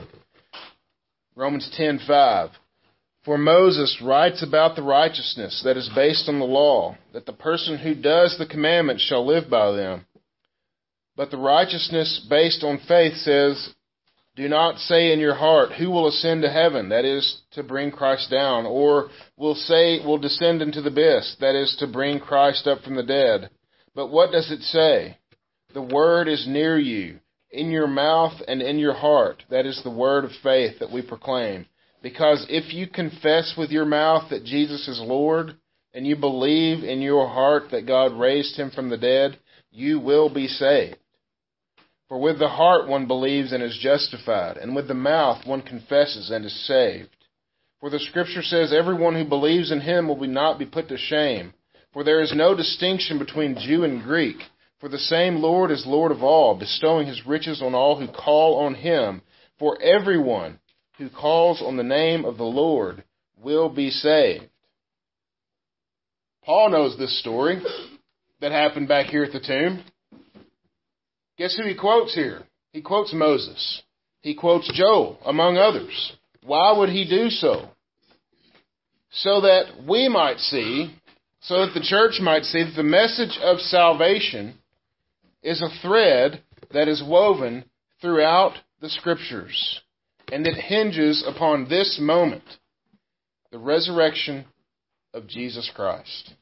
Romans 1.36 1.68
10:5 1.76 2.52
for 3.24 3.36
Moses 3.36 4.00
writes 4.00 4.42
about 4.42 4.74
the 4.74 4.82
righteousness 4.82 5.60
that 5.64 5.76
is 5.76 5.90
based 5.90 6.30
on 6.30 6.38
the 6.38 6.46
law, 6.46 6.96
that 7.12 7.26
the 7.26 7.32
person 7.34 7.76
who 7.76 7.94
does 7.94 8.38
the 8.38 8.46
commandments 8.46 9.02
shall 9.02 9.26
live 9.26 9.50
by 9.50 9.72
them. 9.72 10.06
But 11.14 11.30
the 11.30 11.36
righteousness 11.36 12.20
based 12.30 12.64
on 12.64 12.78
faith 12.78 13.18
says, 13.18 13.74
Do 14.38 14.48
not 14.48 14.78
say 14.78 15.12
in 15.12 15.18
your 15.18 15.34
heart, 15.34 15.72
Who 15.72 15.90
will 15.90 16.06
ascend 16.06 16.42
to 16.42 16.48
heaven? 16.48 16.90
That 16.90 17.04
is 17.04 17.40
to 17.54 17.64
bring 17.64 17.90
Christ 17.90 18.30
down. 18.30 18.66
Or 18.66 19.08
will 19.36 19.56
say, 19.56 19.98
will 20.06 20.18
descend 20.18 20.62
into 20.62 20.80
the 20.80 20.90
abyss? 20.90 21.36
That 21.40 21.56
is 21.56 21.74
to 21.80 21.88
bring 21.88 22.20
Christ 22.20 22.68
up 22.68 22.82
from 22.82 22.94
the 22.94 23.02
dead. 23.02 23.50
But 23.96 24.12
what 24.12 24.30
does 24.30 24.52
it 24.52 24.60
say? 24.60 25.18
The 25.74 25.82
word 25.82 26.28
is 26.28 26.46
near 26.46 26.78
you, 26.78 27.18
in 27.50 27.72
your 27.72 27.88
mouth 27.88 28.40
and 28.46 28.62
in 28.62 28.78
your 28.78 28.94
heart. 28.94 29.42
That 29.50 29.66
is 29.66 29.80
the 29.82 29.90
word 29.90 30.24
of 30.24 30.30
faith 30.40 30.78
that 30.78 30.92
we 30.92 31.02
proclaim. 31.02 31.66
Because 32.00 32.46
if 32.48 32.72
you 32.72 32.86
confess 32.86 33.54
with 33.58 33.70
your 33.70 33.86
mouth 33.86 34.30
that 34.30 34.44
Jesus 34.44 34.86
is 34.86 35.00
Lord, 35.00 35.56
and 35.92 36.06
you 36.06 36.14
believe 36.14 36.84
in 36.84 37.00
your 37.02 37.26
heart 37.26 37.72
that 37.72 37.88
God 37.88 38.12
raised 38.12 38.54
him 38.54 38.70
from 38.70 38.88
the 38.88 38.98
dead, 38.98 39.40
you 39.72 39.98
will 39.98 40.32
be 40.32 40.46
saved. 40.46 40.98
For 42.08 42.18
with 42.18 42.38
the 42.38 42.48
heart 42.48 42.88
one 42.88 43.06
believes 43.06 43.52
and 43.52 43.62
is 43.62 43.78
justified, 43.80 44.56
and 44.56 44.74
with 44.74 44.88
the 44.88 44.94
mouth 44.94 45.46
one 45.46 45.60
confesses 45.60 46.30
and 46.30 46.44
is 46.44 46.66
saved. 46.66 47.10
For 47.80 47.90
the 47.90 47.98
scripture 47.98 48.42
says, 48.42 48.72
Everyone 48.72 49.14
who 49.14 49.24
believes 49.24 49.70
in 49.70 49.80
him 49.80 50.08
will 50.08 50.16
not 50.26 50.58
be 50.58 50.66
put 50.66 50.88
to 50.88 50.96
shame. 50.96 51.52
For 51.92 52.04
there 52.04 52.20
is 52.20 52.34
no 52.34 52.54
distinction 52.54 53.18
between 53.18 53.58
Jew 53.58 53.84
and 53.84 54.02
Greek. 54.02 54.36
For 54.80 54.88
the 54.88 54.98
same 54.98 55.36
Lord 55.36 55.70
is 55.70 55.86
Lord 55.86 56.12
of 56.12 56.22
all, 56.22 56.54
bestowing 56.54 57.06
his 57.06 57.26
riches 57.26 57.60
on 57.60 57.74
all 57.74 57.98
who 57.98 58.08
call 58.08 58.60
on 58.60 58.74
him. 58.74 59.22
For 59.58 59.80
everyone 59.82 60.60
who 60.96 61.10
calls 61.10 61.60
on 61.60 61.76
the 61.76 61.82
name 61.82 62.24
of 62.24 62.36
the 62.36 62.44
Lord 62.44 63.04
will 63.36 63.68
be 63.68 63.90
saved. 63.90 64.48
Paul 66.44 66.70
knows 66.70 66.96
this 66.96 67.20
story 67.20 67.60
that 68.40 68.52
happened 68.52 68.88
back 68.88 69.06
here 69.06 69.24
at 69.24 69.32
the 69.32 69.40
tomb. 69.40 69.84
Guess 71.38 71.56
who 71.56 71.66
he 71.66 71.74
quotes 71.74 72.14
here? 72.14 72.42
He 72.72 72.82
quotes 72.82 73.14
Moses. 73.14 73.82
He 74.20 74.34
quotes 74.34 74.70
Joel, 74.74 75.18
among 75.24 75.56
others. 75.56 76.12
Why 76.42 76.76
would 76.76 76.88
he 76.90 77.08
do 77.08 77.30
so? 77.30 77.68
So 79.10 79.40
that 79.40 79.84
we 79.88 80.08
might 80.08 80.38
see, 80.38 80.94
so 81.40 81.64
that 81.64 81.72
the 81.72 81.80
church 81.80 82.20
might 82.20 82.42
see 82.42 82.64
that 82.64 82.76
the 82.76 82.82
message 82.82 83.38
of 83.42 83.58
salvation 83.60 84.58
is 85.42 85.62
a 85.62 85.80
thread 85.80 86.42
that 86.72 86.88
is 86.88 87.02
woven 87.06 87.64
throughout 88.00 88.54
the 88.80 88.90
scriptures 88.90 89.80
and 90.32 90.46
it 90.46 90.54
hinges 90.54 91.24
upon 91.26 91.68
this 91.68 91.98
moment 92.00 92.44
the 93.50 93.58
resurrection 93.58 94.44
of 95.14 95.26
Jesus 95.26 95.70
Christ. 95.74 96.32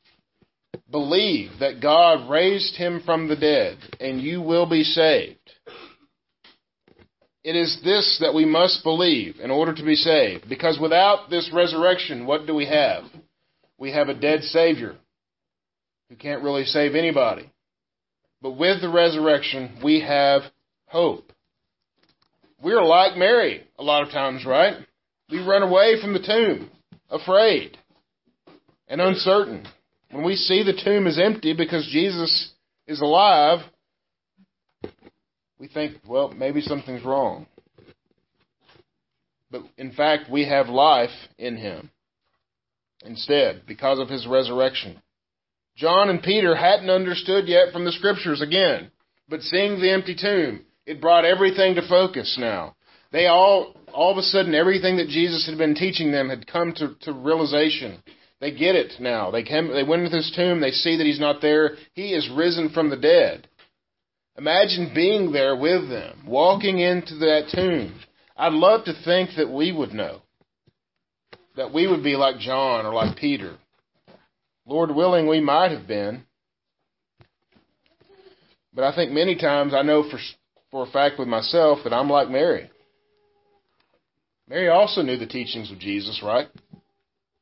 Believe 0.90 1.50
that 1.61 1.80
God 1.80 2.30
raised 2.30 2.76
him 2.76 3.02
from 3.04 3.28
the 3.28 3.37
dead, 3.37 3.78
and 4.00 4.21
you 4.21 4.40
will 4.40 4.68
be 4.68 4.85
saved. 4.85 5.38
It 7.45 7.54
is 7.54 7.80
this 7.85 8.18
that 8.21 8.35
we 8.35 8.45
must 8.45 8.83
believe 8.83 9.37
in 9.40 9.52
order 9.52 9.73
to 9.73 9.85
be 9.85 9.95
saved. 9.95 10.49
Because 10.49 10.80
without 10.80 11.30
this 11.30 11.50
resurrection, 11.52 12.26
what 12.26 12.47
do 12.47 12.54
we 12.54 12.66
have? 12.66 13.04
We 13.78 13.92
have 13.92 14.09
a 14.09 14.14
dead 14.14 14.42
Savior 14.42 14.97
who 16.09 16.16
can't 16.16 16.42
really 16.42 16.64
save 16.64 16.95
anybody. 16.95 17.50
But 18.42 18.59
with 18.59 18.80
the 18.80 18.90
resurrection, 18.90 19.78
we 19.83 20.00
have 20.00 20.42
hope. 20.87 21.33
We're 22.61 22.83
like 22.83 23.16
Mary 23.16 23.64
a 23.78 23.83
lot 23.83 24.02
of 24.02 24.11
times, 24.11 24.45
right? 24.45 24.75
We 25.30 25.38
run 25.38 25.62
away 25.62 26.00
from 26.00 26.14
the 26.14 26.21
tomb, 26.21 26.71
afraid 27.11 27.76
and 28.88 29.00
uncertain. 29.00 29.66
When 30.10 30.25
we 30.25 30.36
see 30.36 30.62
the 30.62 30.80
tomb 30.84 31.06
is 31.06 31.18
empty 31.18 31.52
because 31.52 31.88
Jesus 31.90 32.52
is 32.86 33.00
alive, 33.00 33.60
we 35.58 35.68
think, 35.68 35.96
well, 36.06 36.28
maybe 36.28 36.60
something's 36.60 37.04
wrong. 37.04 37.46
But 39.50 39.62
in 39.78 39.92
fact, 39.92 40.30
we 40.30 40.46
have 40.48 40.68
life 40.68 41.10
in 41.38 41.56
him 41.56 41.90
instead 43.04 43.62
because 43.66 43.98
of 43.98 44.08
his 44.08 44.26
resurrection. 44.26 45.00
John 45.76 46.08
and 46.08 46.22
Peter 46.22 46.54
hadn't 46.54 46.90
understood 46.90 47.48
yet 47.48 47.72
from 47.72 47.84
the 47.84 47.92
scriptures 47.92 48.40
again, 48.40 48.90
but 49.28 49.42
seeing 49.42 49.80
the 49.80 49.92
empty 49.92 50.16
tomb, 50.18 50.64
it 50.86 51.00
brought 51.00 51.25
everything 51.25 51.75
to 51.75 51.88
focus 51.88 52.36
now. 52.38 52.75
They 53.12 53.26
all, 53.26 53.75
all 53.92 54.10
of 54.10 54.18
a 54.18 54.22
sudden, 54.22 54.54
everything 54.54 54.96
that 54.96 55.08
Jesus 55.08 55.46
had 55.46 55.58
been 55.58 55.75
teaching 55.75 56.12
them 56.12 56.28
had 56.28 56.46
come 56.46 56.72
to, 56.76 56.94
to 57.02 57.12
realization. 57.12 58.02
They 58.40 58.50
get 58.50 58.75
it 58.75 58.95
now. 59.00 59.31
They 59.31 59.43
came, 59.43 59.69
they 59.69 59.83
went 59.83 60.02
into 60.02 60.16
this 60.16 60.33
tomb. 60.37 60.61
They 60.61 60.71
see 60.71 60.97
that 60.97 61.07
he's 61.07 61.21
not 61.21 61.40
there. 61.40 61.76
He 61.95 62.12
is 62.12 62.31
risen 62.35 62.71
from 62.71 62.90
the 62.90 62.97
dead. 62.97 63.49
Imagine 64.37 64.93
being 64.95 65.33
there 65.33 65.57
with 65.57 65.88
them, 65.88 66.25
walking 66.26 66.78
into 66.78 67.14
that 67.16 67.49
tomb. 67.55 67.99
I'd 68.37 68.52
love 68.52 68.85
to 68.85 69.02
think 69.05 69.31
that 69.38 69.50
we 69.50 69.73
would 69.73 69.95
know. 69.95 70.21
That 71.57 71.73
we 71.73 71.87
would 71.87 72.05
be 72.05 72.16
like 72.16 72.38
John 72.38 72.85
or 72.85 72.93
like 72.93 73.16
Peter. 73.16 73.57
Lord 74.66 74.95
willing, 74.95 75.26
we 75.26 75.40
might 75.40 75.71
have 75.71 75.87
been. 75.87 76.25
But 78.75 78.85
I 78.85 78.95
think 78.95 79.11
many 79.11 79.37
times 79.37 79.73
I 79.73 79.81
know 79.81 80.02
for, 80.11 80.19
for 80.71 80.87
a 80.87 80.90
fact 80.90 81.19
with 81.19 81.28
myself 81.28 81.78
that 81.85 81.95
I'm 81.95 82.11
like 82.11 82.28
Mary. 82.28 82.71
Mary 84.49 84.69
also 84.69 85.00
knew 85.00 85.16
the 85.16 85.26
teachings 85.26 85.73
of 85.73 85.78
Jesus, 85.78 86.21
right? 86.23 86.49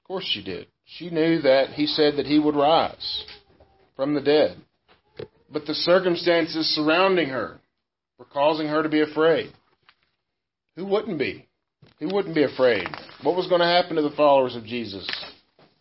Of 0.05 0.09
course 0.09 0.27
she 0.29 0.43
did. 0.43 0.67
She 0.85 1.09
knew 1.09 1.41
that 1.41 1.71
he 1.71 1.87
said 1.87 2.17
that 2.17 2.27
he 2.27 2.39
would 2.39 2.55
rise 2.55 3.25
from 3.97 4.13
the 4.13 4.21
dead. 4.21 4.59
But 5.51 5.65
the 5.65 5.73
circumstances 5.73 6.67
surrounding 6.75 7.31
her 7.31 7.59
were 8.19 8.27
causing 8.27 8.67
her 8.67 8.83
to 8.83 8.91
be 8.91 9.01
afraid. 9.01 9.51
Who 10.77 10.85
wouldn't 10.85 11.19
be? 11.19 11.49
Who 12.01 12.15
wouldn't 12.15 12.35
be 12.35 12.45
afraid? 12.45 12.87
What 13.23 13.35
was 13.35 13.47
going 13.47 13.63
to 13.63 13.67
happen 13.67 13.97
to 13.97 14.03
the 14.03 14.11
followers 14.11 14.55
of 14.57 14.67
Jesus? 14.67 15.09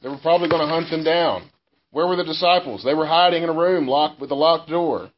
They 0.01 0.07
were 0.07 0.19
probably 0.21 0.47
going 0.47 0.65
to 0.65 0.73
hunt 0.73 0.89
them 0.89 1.03
down. 1.03 1.49
Where 1.91 2.07
were 2.07 2.15
the 2.15 2.23
disciples? 2.23 2.81
They 2.81 2.93
were 2.93 3.05
hiding 3.05 3.43
in 3.43 3.49
a 3.49 3.53
room 3.53 3.89
locked 3.89 4.21
with 4.21 4.31
a 4.31 4.35
locked 4.35 4.69
door. 4.69 5.11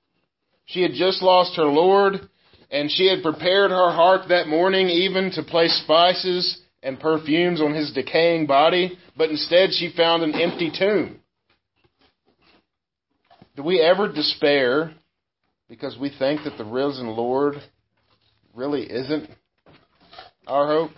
She 0.65 0.81
had 0.81 0.93
just 0.93 1.21
lost 1.21 1.55
her 1.57 1.65
Lord, 1.65 2.27
and 2.71 2.89
she 2.89 3.07
had 3.07 3.21
prepared 3.21 3.69
her 3.69 3.91
heart 3.91 4.29
that 4.29 4.47
morning 4.47 4.89
even 4.89 5.29
to 5.33 5.43
place 5.43 5.79
spices 5.83 6.59
and 6.86 7.00
perfumes 7.00 7.62
on 7.62 7.74
his 7.74 7.92
decaying 7.92 8.46
body, 8.46 8.98
but 9.18 9.32
instead 9.32 9.72
she 9.74 9.92
found 9.98 10.22
an 10.22 10.36
empty 10.36 10.72
tomb. 10.77 11.20
Do 13.56 13.63
we 13.63 13.82
ever 13.82 14.08
despair 14.08 14.94
because 15.68 15.98
we 15.98 16.12
think 16.20 16.44
that 16.44 16.58
the 16.58 16.63
risen 16.63 17.08
Lord 17.08 17.56
really 18.54 18.84
isn't 18.84 19.29
our 20.46 20.68
hope? 20.68 20.92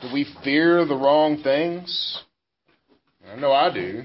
Do 0.00 0.08
we 0.14 0.32
fear 0.44 0.86
the 0.86 0.94
wrong 0.94 1.42
things? 1.42 2.22
I 3.28 3.34
know 3.34 3.52
I 3.52 3.74
do. 3.74 4.04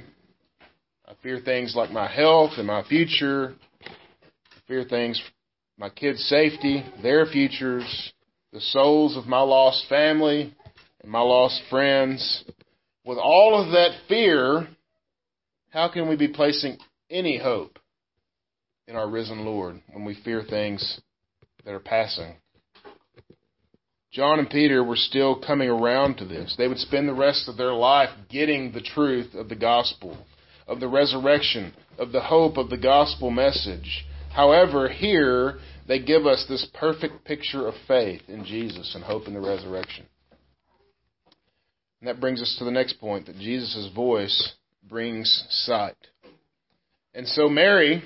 I 1.08 1.14
fear 1.22 1.40
things 1.40 1.76
like 1.76 1.92
my 1.92 2.08
health 2.12 2.54
and 2.58 2.66
my 2.66 2.84
future. 2.84 3.54
I 3.86 4.68
fear 4.68 4.86
things, 4.86 5.22
my 5.78 5.90
kids' 5.90 6.24
safety, 6.26 6.84
their 7.04 7.28
futures, 7.28 8.14
the 8.56 8.62
souls 8.62 9.18
of 9.18 9.28
my 9.28 9.42
lost 9.42 9.86
family 9.90 10.56
and 11.04 11.12
my 11.12 11.20
lost 11.20 11.62
friends. 11.70 12.46
With 13.04 13.18
all 13.18 13.62
of 13.62 13.74
that 13.74 13.92
fear, 14.08 14.70
how 15.72 15.90
can 15.90 16.08
we 16.08 16.16
be 16.16 16.30
placing 16.30 16.78
any 17.10 17.38
hope 17.38 17.78
in 18.88 18.96
our 18.96 19.10
risen 19.10 19.44
Lord 19.44 19.82
when 19.92 20.06
we 20.06 20.18
fear 20.24 20.42
things 20.42 21.02
that 21.66 21.74
are 21.74 21.82
passing? 21.82 22.36
John 24.14 24.40
and 24.40 24.50
Peter 24.50 24.82
were 24.82 24.96
still 24.96 25.42
coming 25.46 25.68
around 25.68 26.16
to 26.20 26.26
this. 26.26 26.56
They 26.58 26.70
would 26.70 26.80
spend 26.80 27.10
the 27.10 27.14
rest 27.14 27.50
of 27.50 27.58
their 27.58 27.74
life 27.74 28.12
getting 28.30 28.72
the 28.72 28.80
truth 28.80 29.36
of 29.36 29.50
the 29.50 29.58
gospel, 29.58 30.18
of 30.66 30.80
the 30.80 30.88
resurrection, 30.88 31.74
of 32.00 32.14
the 32.14 32.22
hope 32.22 32.56
of 32.56 32.70
the 32.70 32.78
gospel 32.78 33.32
message. 33.32 34.06
However, 34.34 34.88
here 34.88 35.60
they 35.88 36.00
give 36.00 36.26
us 36.26 36.46
this 36.50 36.68
perfect 36.74 37.26
picture 37.26 37.68
of 37.68 37.76
faith 37.88 38.22
in 38.28 38.46
Jesus 38.46 38.94
and 38.96 39.04
hope 39.04 39.28
in 39.28 39.34
the 39.34 39.40
resurrection. 39.40 40.06
And 42.00 42.08
that 42.08 42.20
brings 42.20 42.42
us 42.42 42.56
to 42.60 42.66
the 42.66 42.72
next 42.72 43.00
point 43.00 43.28
that 43.28 43.38
Jesus' 43.38 43.90
voice 43.96 44.54
brings 44.88 45.46
sight. 45.50 45.96
And 47.14 47.28
so 47.28 47.48
Mary 47.50 48.04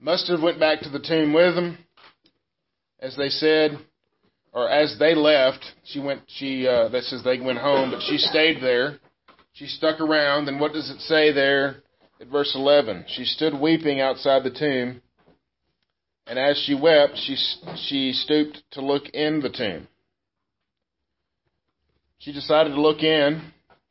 must 0.00 0.28
have 0.28 0.42
went 0.42 0.58
back 0.58 0.80
to 0.80 0.88
the 0.88 0.98
tomb 0.98 1.32
with 1.32 1.54
them. 1.54 1.78
As 2.98 3.16
they 3.16 3.28
said, 3.28 3.78
or 4.52 4.68
as 4.68 4.96
they 4.98 5.14
left, 5.14 5.64
she 5.84 5.98
went. 5.98 6.22
She 6.28 6.66
uh, 6.66 6.88
that 6.88 7.02
says 7.04 7.22
they 7.24 7.40
went 7.40 7.58
home, 7.58 7.90
but 7.90 8.02
she 8.02 8.18
stayed 8.18 8.62
there. 8.62 8.98
She 9.54 9.66
stuck 9.66 10.00
around, 10.00 10.48
and 10.48 10.60
what 10.60 10.72
does 10.72 10.90
it 10.90 11.00
say 11.00 11.32
there 11.32 11.82
at 12.20 12.28
verse 12.28 12.52
11? 12.54 13.06
She 13.08 13.24
stood 13.24 13.58
weeping 13.58 14.00
outside 14.00 14.44
the 14.44 14.50
tomb, 14.50 15.02
and 16.26 16.38
as 16.38 16.56
she 16.66 16.74
wept, 16.74 17.16
she 17.16 17.36
she 17.86 18.12
stooped 18.12 18.62
to 18.72 18.80
look 18.80 19.08
in 19.10 19.40
the 19.40 19.50
tomb. 19.50 19.88
She 22.18 22.32
decided 22.32 22.70
to 22.70 22.80
look 22.80 23.02
in. 23.02 23.42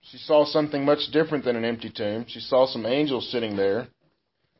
She 0.04 0.18
saw 0.18 0.46
something 0.46 0.84
much 0.84 1.12
different 1.12 1.46
than 1.46 1.56
an 1.56 1.66
empty 1.66 1.92
tomb. 1.96 2.26
She 2.28 2.40
saw 2.40 2.66
some 2.66 2.86
angels 2.86 3.30
sitting 3.32 3.56
there 3.56 3.88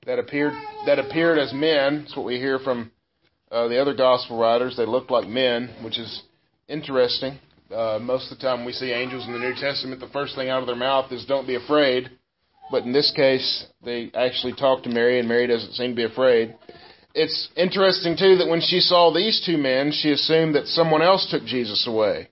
that 0.06 0.20
appeared 0.20 0.54
that 0.86 1.00
appeared 1.00 1.40
as 1.40 1.54
men. 1.54 2.02
That's 2.02 2.16
what 2.16 2.26
we 2.26 2.38
hear 2.38 2.60
from 2.60 2.92
uh, 3.52 3.68
the 3.68 3.80
other 3.82 3.94
gospel 3.94 4.40
writers, 4.40 4.78
they 4.78 4.86
looked 4.86 5.12
like 5.12 5.28
men, 5.28 5.70
which 5.84 6.00
is 6.00 6.24
interesting. 6.70 7.38
Uh, 7.70 8.00
most 8.02 8.32
of 8.32 8.38
the 8.38 8.42
time 8.42 8.64
we 8.64 8.72
see 8.72 8.92
angels 8.92 9.26
in 9.28 9.34
the 9.34 9.40
New 9.40 9.54
Testament, 9.56 10.00
the 10.00 10.08
first 10.08 10.36
thing 10.36 10.50
out 10.50 10.62
of 10.62 10.68
their 10.68 10.76
mouth 10.76 11.12
is, 11.12 11.26
don't 11.26 11.46
be 11.46 11.56
afraid. 11.56 12.10
But 12.72 12.84
in 12.84 12.94
this 12.94 13.12
case, 13.14 13.66
they 13.84 14.10
actually 14.16 14.54
talk 14.54 14.84
to 14.84 14.90
Mary, 14.90 15.20
and 15.20 15.28
Mary 15.28 15.48
doesn't 15.48 15.74
seem 15.74 15.92
to 15.92 15.96
be 15.96 16.06
afraid. 16.06 16.56
It's 17.14 17.50
interesting, 17.56 18.16
too, 18.18 18.38
that 18.38 18.48
when 18.48 18.62
she 18.62 18.80
saw 18.80 19.14
these 19.14 19.44
two 19.46 19.58
men, 19.58 19.92
she 19.92 20.12
assumed 20.12 20.56
that 20.56 20.68
someone 20.68 21.02
else 21.02 21.28
took 21.30 21.44
Jesus 21.44 21.86
away. 21.88 22.30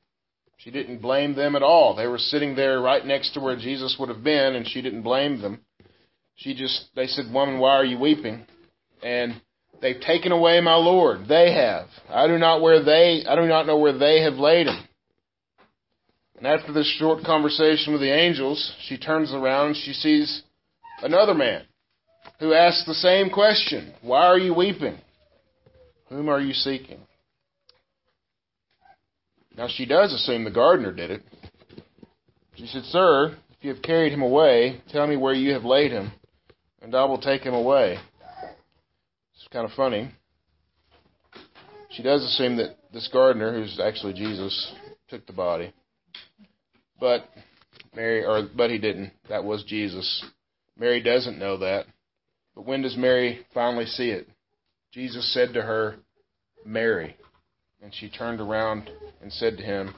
She 0.58 0.72
didn't 0.72 1.02
blame 1.02 1.36
them 1.36 1.56
at 1.56 1.64
all. 1.64 1.96
They 1.96 2.08
were 2.08 2.18
sitting 2.18 2.56
there 2.56 2.82
right 2.82 3.06
next 3.06 3.34
to 3.34 3.40
where 3.40 3.56
Jesus 3.56 3.96
would 4.00 4.10
have 4.10 4.24
been, 4.24 4.56
and 4.56 4.68
she 4.68 4.82
didn't 4.82 5.04
blame 5.04 5.42
them. 5.42 5.62
She 6.36 6.54
just, 6.54 6.90
they 6.96 7.08
said, 7.08 7.34
Woman, 7.34 7.60
why 7.60 7.72
are 7.72 7.86
you 7.86 8.00
weeping? 8.00 8.46
And 9.04 9.42
They've 9.82 10.00
taken 10.00 10.32
away 10.32 10.60
my 10.62 10.76
Lord. 10.76 11.28
They 11.28 11.54
have. 11.54 11.88
I 12.10 12.28
do 12.28 12.38
not 12.38 12.62
where 12.62 12.84
they 12.84 13.24
I 13.28 13.36
do 13.36 13.48
not 13.48 13.66
know 13.66 13.78
where 13.78 13.98
they 13.98 14.22
have 14.22 14.34
laid 14.34 14.68
him. 14.68 14.80
And 16.38 16.48
after 16.48 16.72
this 16.72 16.88
short 16.98 17.24
conversation 17.24 17.94
with 17.94 18.02
the 18.02 18.14
angels, 18.14 18.74
she 18.82 18.98
turns 18.98 19.34
around 19.34 19.68
and 19.68 19.76
she 19.76 19.94
sees 19.94 20.44
another 21.02 21.34
man 21.34 21.64
who 22.40 22.54
asks 22.54 22.86
the 22.86 22.94
same 22.94 23.30
question. 23.30 23.94
Why 24.02 24.26
are 24.26 24.38
you 24.38 24.54
weeping? 24.54 24.98
Whom 26.10 26.30
are 26.30 26.40
you 26.40 26.54
seeking? 26.54 27.00
Now 29.56 29.68
she 29.70 29.86
does 29.86 30.14
assume 30.14 30.44
the 30.44 30.52
gardener 30.52 30.94
did 30.94 31.12
it. 31.12 31.22
She 32.56 32.66
said, 32.68 32.84
Sir, 32.86 33.38
if 33.52 33.58
you 33.62 33.74
have 33.74 33.84
carried 33.84 34.14
him 34.14 34.22
away, 34.22 34.82
tell 34.90 35.06
me 35.06 35.18
where 35.18 35.34
you 35.34 35.54
have 35.54 35.66
laid 35.66 35.92
him, 35.92 36.12
and 36.82 36.96
I 36.96 37.06
will 37.06 37.20
take 37.20 37.42
him 37.42 37.54
away 37.54 37.98
It's 39.36 39.48
kind 39.52 39.66
of 39.66 39.72
funny. 39.74 40.12
She 41.92 42.04
does 42.04 42.24
assume 42.24 42.58
that 42.58 42.78
this 42.94 43.10
gardener, 43.12 43.54
who's 43.54 43.80
actually 43.80 44.14
Jesus, 44.14 44.74
took 45.10 45.26
the 45.26 45.34
body. 45.34 45.74
But 47.00 47.30
Mary, 47.96 48.24
or 48.24 48.48
but 48.56 48.70
he 48.70 48.78
didn't. 48.78 49.12
That 49.28 49.44
was 49.44 49.64
Jesus. 49.64 50.24
Mary 50.78 51.02
doesn't 51.02 51.40
know 51.40 51.58
that. 51.58 51.86
But 52.60 52.68
when 52.68 52.82
does 52.82 52.98
Mary 52.98 53.40
finally 53.54 53.86
see 53.86 54.10
it? 54.10 54.28
Jesus 54.92 55.34
said 55.34 55.54
to 55.54 55.62
her, 55.62 55.96
Mary. 56.66 57.16
And 57.82 57.96
she 57.96 58.10
turned 58.10 58.42
around 58.42 58.90
and 59.22 59.32
said 59.32 59.56
to 59.56 59.64
him, 59.64 59.96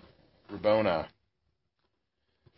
Rabboni. 0.47 1.07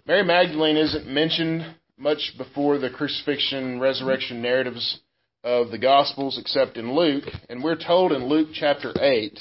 Mary 0.06 0.26
Magdalene 0.26 0.76
isn't 0.76 1.08
mentioned 1.08 1.78
much 1.98 2.34
before 2.38 2.80
the 2.80 2.90
crucifixion, 2.90 3.80
resurrection 3.80 4.42
narratives 4.42 5.00
of 5.42 5.72
the 5.72 5.78
Gospels, 5.78 6.38
except 6.38 6.76
in 6.76 6.94
Luke. 6.94 7.24
And 7.48 7.64
we're 7.64 7.78
told 7.78 8.12
in 8.12 8.28
Luke 8.28 8.50
chapter 8.54 8.92
8 9.02 9.40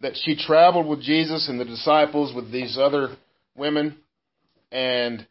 that 0.00 0.16
she 0.24 0.34
traveled 0.34 0.88
with 0.88 1.02
Jesus 1.02 1.48
and 1.48 1.60
the 1.60 1.64
disciples 1.64 2.34
with 2.34 2.50
these 2.50 2.76
other 2.76 3.10
women, 3.54 3.96
and 4.72 5.24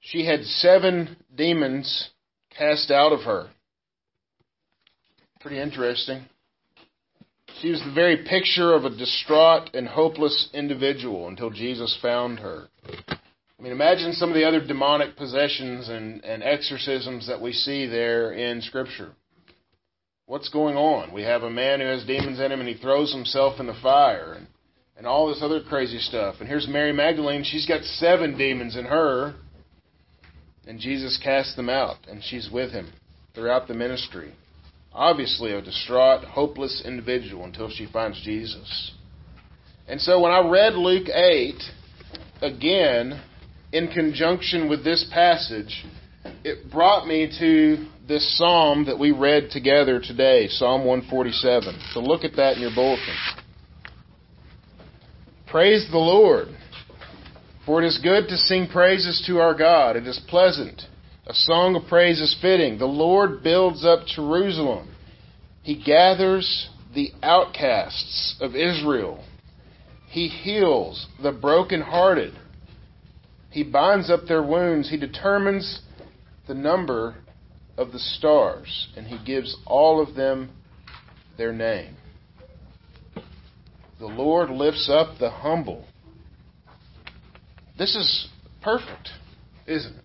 she 0.00 0.26
had 0.26 0.44
seven 0.44 1.16
demons 1.34 2.10
cast 2.60 2.90
out 2.90 3.12
of 3.12 3.20
her. 3.20 3.48
Pretty 5.40 5.58
interesting. 5.58 6.26
She 7.60 7.70
was 7.70 7.80
the 7.80 7.94
very 7.94 8.18
picture 8.18 8.74
of 8.74 8.84
a 8.84 8.94
distraught 8.94 9.70
and 9.72 9.88
hopeless 9.88 10.50
individual 10.52 11.28
until 11.28 11.48
Jesus 11.48 11.98
found 12.02 12.38
her. 12.40 12.68
I 13.08 13.62
mean, 13.62 13.72
imagine 13.72 14.12
some 14.12 14.28
of 14.28 14.34
the 14.34 14.44
other 14.44 14.64
demonic 14.64 15.16
possessions 15.16 15.88
and, 15.88 16.22
and 16.22 16.42
exorcisms 16.42 17.26
that 17.28 17.40
we 17.40 17.52
see 17.52 17.86
there 17.86 18.32
in 18.32 18.60
Scripture. 18.60 19.12
What's 20.26 20.50
going 20.50 20.76
on? 20.76 21.14
We 21.14 21.22
have 21.22 21.42
a 21.42 21.50
man 21.50 21.80
who 21.80 21.86
has 21.86 22.04
demons 22.04 22.40
in 22.40 22.52
him 22.52 22.60
and 22.60 22.68
he 22.68 22.74
throws 22.74 23.12
himself 23.12 23.58
in 23.58 23.66
the 23.66 23.78
fire 23.82 24.34
and, 24.34 24.46
and 24.98 25.06
all 25.06 25.28
this 25.28 25.42
other 25.42 25.62
crazy 25.62 25.98
stuff. 25.98 26.36
And 26.40 26.48
here's 26.48 26.68
Mary 26.68 26.92
Magdalene. 26.92 27.42
She's 27.42 27.66
got 27.66 27.82
seven 27.84 28.36
demons 28.36 28.76
in 28.76 28.84
her. 28.84 29.34
And 30.66 30.78
Jesus 30.78 31.18
casts 31.22 31.56
them 31.56 31.68
out 31.68 31.96
and 32.08 32.22
she's 32.22 32.50
with 32.50 32.72
him 32.72 32.92
throughout 33.34 33.68
the 33.68 33.74
ministry. 33.74 34.32
Obviously, 34.92 35.52
a 35.52 35.62
distraught, 35.62 36.24
hopeless 36.24 36.82
individual 36.84 37.44
until 37.44 37.70
she 37.70 37.86
finds 37.86 38.20
Jesus. 38.22 38.92
And 39.88 40.00
so 40.00 40.20
when 40.20 40.32
I 40.32 40.48
read 40.48 40.74
Luke 40.74 41.08
8 41.08 41.54
again, 42.42 43.20
in 43.72 43.88
conjunction 43.88 44.68
with 44.68 44.84
this 44.84 45.08
passage, 45.12 45.84
it 46.44 46.70
brought 46.70 47.06
me 47.06 47.30
to 47.38 47.86
this 48.08 48.36
psalm 48.36 48.86
that 48.86 48.98
we 48.98 49.12
read 49.12 49.50
together 49.50 50.00
today, 50.00 50.48
Psalm 50.48 50.84
147. 50.84 51.80
So 51.92 52.00
look 52.00 52.24
at 52.24 52.36
that 52.36 52.56
in 52.56 52.62
your 52.62 52.74
bulletin. 52.74 53.14
Praise 55.46 55.86
the 55.90 55.98
Lord, 55.98 56.48
for 57.70 57.80
it 57.80 57.86
is 57.86 58.00
good 58.02 58.26
to 58.26 58.36
sing 58.36 58.66
praises 58.66 59.22
to 59.28 59.38
our 59.38 59.54
God. 59.54 59.94
It 59.94 60.04
is 60.04 60.20
pleasant. 60.26 60.82
A 61.28 61.32
song 61.32 61.76
of 61.76 61.86
praise 61.86 62.20
is 62.20 62.36
fitting. 62.42 62.78
The 62.78 62.84
Lord 62.86 63.44
builds 63.44 63.84
up 63.84 64.08
Jerusalem. 64.08 64.92
He 65.62 65.80
gathers 65.80 66.68
the 66.96 67.12
outcasts 67.22 68.34
of 68.40 68.56
Israel. 68.56 69.24
He 70.08 70.26
heals 70.26 71.06
the 71.22 71.30
brokenhearted. 71.30 72.34
He 73.52 73.62
binds 73.62 74.10
up 74.10 74.22
their 74.26 74.42
wounds. 74.42 74.90
He 74.90 74.96
determines 74.96 75.82
the 76.48 76.54
number 76.54 77.18
of 77.78 77.92
the 77.92 78.00
stars, 78.00 78.88
and 78.96 79.06
he 79.06 79.24
gives 79.24 79.56
all 79.64 80.02
of 80.02 80.16
them 80.16 80.50
their 81.38 81.52
name. 81.52 81.94
The 84.00 84.06
Lord 84.06 84.50
lifts 84.50 84.90
up 84.92 85.18
the 85.20 85.30
humble. 85.30 85.84
This 87.80 87.96
is 87.96 88.28
perfect, 88.60 89.08
isn't 89.66 89.96
it? 89.96 90.04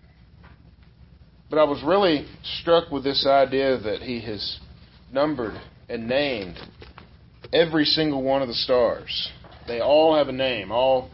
But 1.49 1.59
I 1.59 1.65
was 1.65 1.83
really 1.83 2.25
struck 2.61 2.89
with 2.89 3.03
this 3.03 3.27
idea 3.27 3.77
that 3.77 4.01
he 4.01 4.21
has 4.21 4.61
numbered 5.11 5.59
and 5.89 6.07
named 6.07 6.57
every 7.51 7.83
single 7.83 8.23
one 8.23 8.41
of 8.41 8.47
the 8.47 8.53
stars. 8.53 9.29
They 9.67 9.81
all 9.81 10.15
have 10.15 10.29
a 10.29 10.31
name, 10.31 10.71
all 10.71 11.09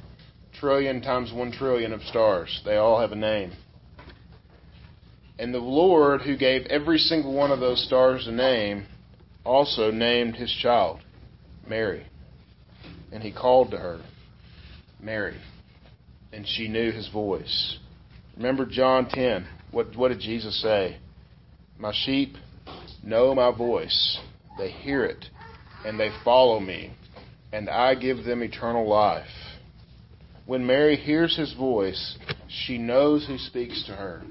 trillion 0.59 1.01
times 1.01 1.33
one 1.33 1.51
trillion 1.51 1.93
of 1.93 2.03
stars. 2.03 2.61
They 2.63 2.75
all 2.75 3.01
have 3.01 3.11
a 3.11 3.15
name. 3.15 3.53
And 5.39 5.51
the 5.51 5.57
Lord, 5.57 6.21
who 6.21 6.37
gave 6.37 6.67
every 6.67 6.99
single 6.99 7.33
one 7.33 7.49
of 7.49 7.59
those 7.59 7.83
stars 7.83 8.27
a 8.27 8.31
name, 8.31 8.85
also 9.43 9.89
named 9.89 10.35
his 10.35 10.55
child, 10.61 10.99
Mary. 11.67 12.05
And 13.11 13.23
he 13.23 13.31
called 13.31 13.71
to 13.71 13.79
her, 13.79 13.99
Mary. 14.99 15.39
And 16.33 16.47
she 16.47 16.67
knew 16.67 16.91
his 16.91 17.09
voice. 17.09 17.77
Remember 18.37 18.65
John 18.65 19.07
10. 19.09 19.45
What, 19.71 19.95
what 19.95 20.09
did 20.09 20.19
Jesus 20.19 20.61
say? 20.61 20.97
My 21.77 21.93
sheep 22.05 22.35
know 23.03 23.33
my 23.35 23.55
voice. 23.55 24.19
They 24.57 24.69
hear 24.69 25.03
it, 25.05 25.25
and 25.85 25.99
they 25.99 26.09
follow 26.23 26.59
me, 26.59 26.93
and 27.51 27.69
I 27.69 27.95
give 27.95 28.23
them 28.23 28.43
eternal 28.43 28.87
life. 28.87 29.25
When 30.45 30.65
Mary 30.65 30.95
hears 30.95 31.35
his 31.37 31.53
voice, 31.53 32.17
she 32.47 32.77
knows 32.77 33.25
who 33.25 33.37
speaks 33.37 33.85
to 33.87 33.93
her. 33.93 34.21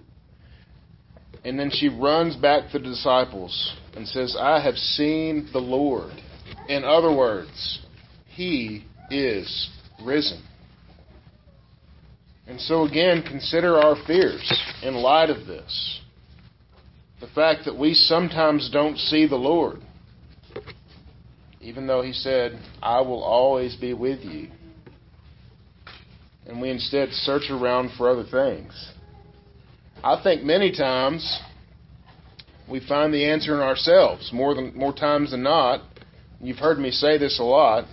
And 1.44 1.58
then 1.58 1.70
she 1.70 1.88
runs 1.88 2.36
back 2.36 2.70
to 2.72 2.78
the 2.78 2.84
disciples 2.84 3.74
and 3.96 4.06
says, 4.06 4.36
I 4.38 4.60
have 4.60 4.76
seen 4.76 5.48
the 5.52 5.58
Lord. 5.58 6.12
In 6.68 6.84
other 6.84 7.14
words, 7.14 7.80
he 8.28 8.84
is 9.10 9.70
risen. 10.04 10.42
And 12.50 12.60
so, 12.60 12.82
again, 12.82 13.22
consider 13.22 13.78
our 13.78 13.94
fears 14.08 14.42
in 14.82 14.94
light 14.94 15.30
of 15.30 15.46
this. 15.46 16.00
The 17.20 17.28
fact 17.28 17.64
that 17.66 17.78
we 17.78 17.94
sometimes 17.94 18.68
don't 18.72 18.98
see 18.98 19.28
the 19.28 19.36
Lord, 19.36 19.80
even 21.60 21.86
though 21.86 22.02
He 22.02 22.12
said, 22.12 22.60
I 22.82 23.02
will 23.02 23.22
always 23.22 23.76
be 23.76 23.94
with 23.94 24.24
you. 24.24 24.48
And 26.48 26.60
we 26.60 26.70
instead 26.70 27.10
search 27.12 27.44
around 27.50 27.92
for 27.96 28.10
other 28.10 28.24
things. 28.24 28.94
I 30.02 30.20
think 30.20 30.42
many 30.42 30.72
times 30.72 31.40
we 32.68 32.84
find 32.84 33.14
the 33.14 33.26
answer 33.26 33.54
in 33.54 33.60
ourselves 33.60 34.30
more 34.32 34.56
than 34.56 34.76
more 34.76 34.92
times 34.92 35.30
than 35.30 35.44
not. 35.44 35.82
You've 36.40 36.58
heard 36.58 36.80
me 36.80 36.90
say 36.90 37.16
this 37.16 37.38
a 37.38 37.44
lot. 37.44 37.84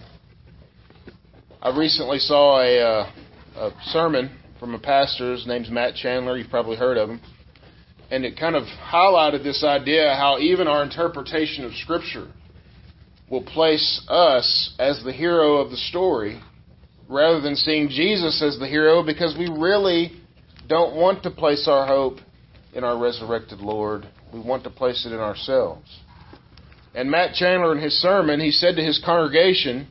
I 1.62 1.78
recently 1.78 2.18
saw 2.18 2.60
a, 2.60 2.80
uh, 2.80 3.12
a 3.56 3.72
sermon 3.92 4.32
from 4.60 4.74
a 4.74 4.80
pastor. 4.80 5.34
His 5.34 5.46
name's 5.46 5.70
Matt 5.70 5.96
Chandler. 5.96 6.38
You've 6.38 6.50
probably 6.50 6.78
heard 6.78 6.98
of 6.98 7.10
him. 7.10 7.22
And 8.10 8.24
it 8.24 8.40
kind 8.40 8.56
of 8.56 8.64
highlighted 8.64 9.44
this 9.44 9.64
idea 9.64 10.16
how 10.16 10.40
even 10.40 10.68
our 10.68 10.84
interpretation 10.84 11.66
of 11.66 11.74
Scripture 11.74 12.32
will 13.30 13.44
place 13.44 14.06
us 14.08 14.74
as 14.80 15.04
the 15.04 15.12
hero 15.12 15.58
of 15.58 15.72
the 15.72 15.78
story 15.78 16.42
rather 17.10 17.42
than 17.42 17.56
seeing 17.56 17.90
Jesus 17.90 18.42
as 18.42 18.58
the 18.60 18.68
hero 18.68 19.04
because 19.04 19.36
we 19.38 19.50
really 19.50 20.14
don't 20.68 20.96
want 20.96 21.24
to 21.24 21.32
place 21.32 21.68
our 21.68 21.86
hope 21.86 22.20
in 22.74 22.84
our 22.84 22.98
resurrected 22.98 23.60
Lord. 23.60 24.08
We 24.34 24.40
want 24.40 24.64
to 24.64 24.70
place 24.70 25.06
it 25.06 25.12
in 25.12 25.20
ourselves. 25.20 26.00
And 26.96 27.12
Matt 27.12 27.34
Chandler, 27.36 27.76
in 27.76 27.82
his 27.82 27.94
sermon, 28.02 28.40
he 28.40 28.52
said 28.52 28.76
to 28.78 28.84
his 28.84 29.02
congregation, 29.06 29.88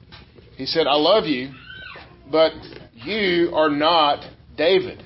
he 0.56 0.66
said, 0.66 0.86
I 0.86 0.96
love 0.96 1.24
you, 1.24 1.52
but 2.30 2.52
you 2.94 3.50
are 3.54 3.70
not 3.70 4.24
David, 4.56 5.02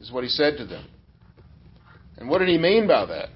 is 0.00 0.12
what 0.12 0.24
he 0.24 0.30
said 0.30 0.56
to 0.58 0.66
them. 0.66 0.86
And 2.16 2.28
what 2.28 2.38
did 2.38 2.48
he 2.48 2.58
mean 2.58 2.86
by 2.86 3.06
that? 3.06 3.28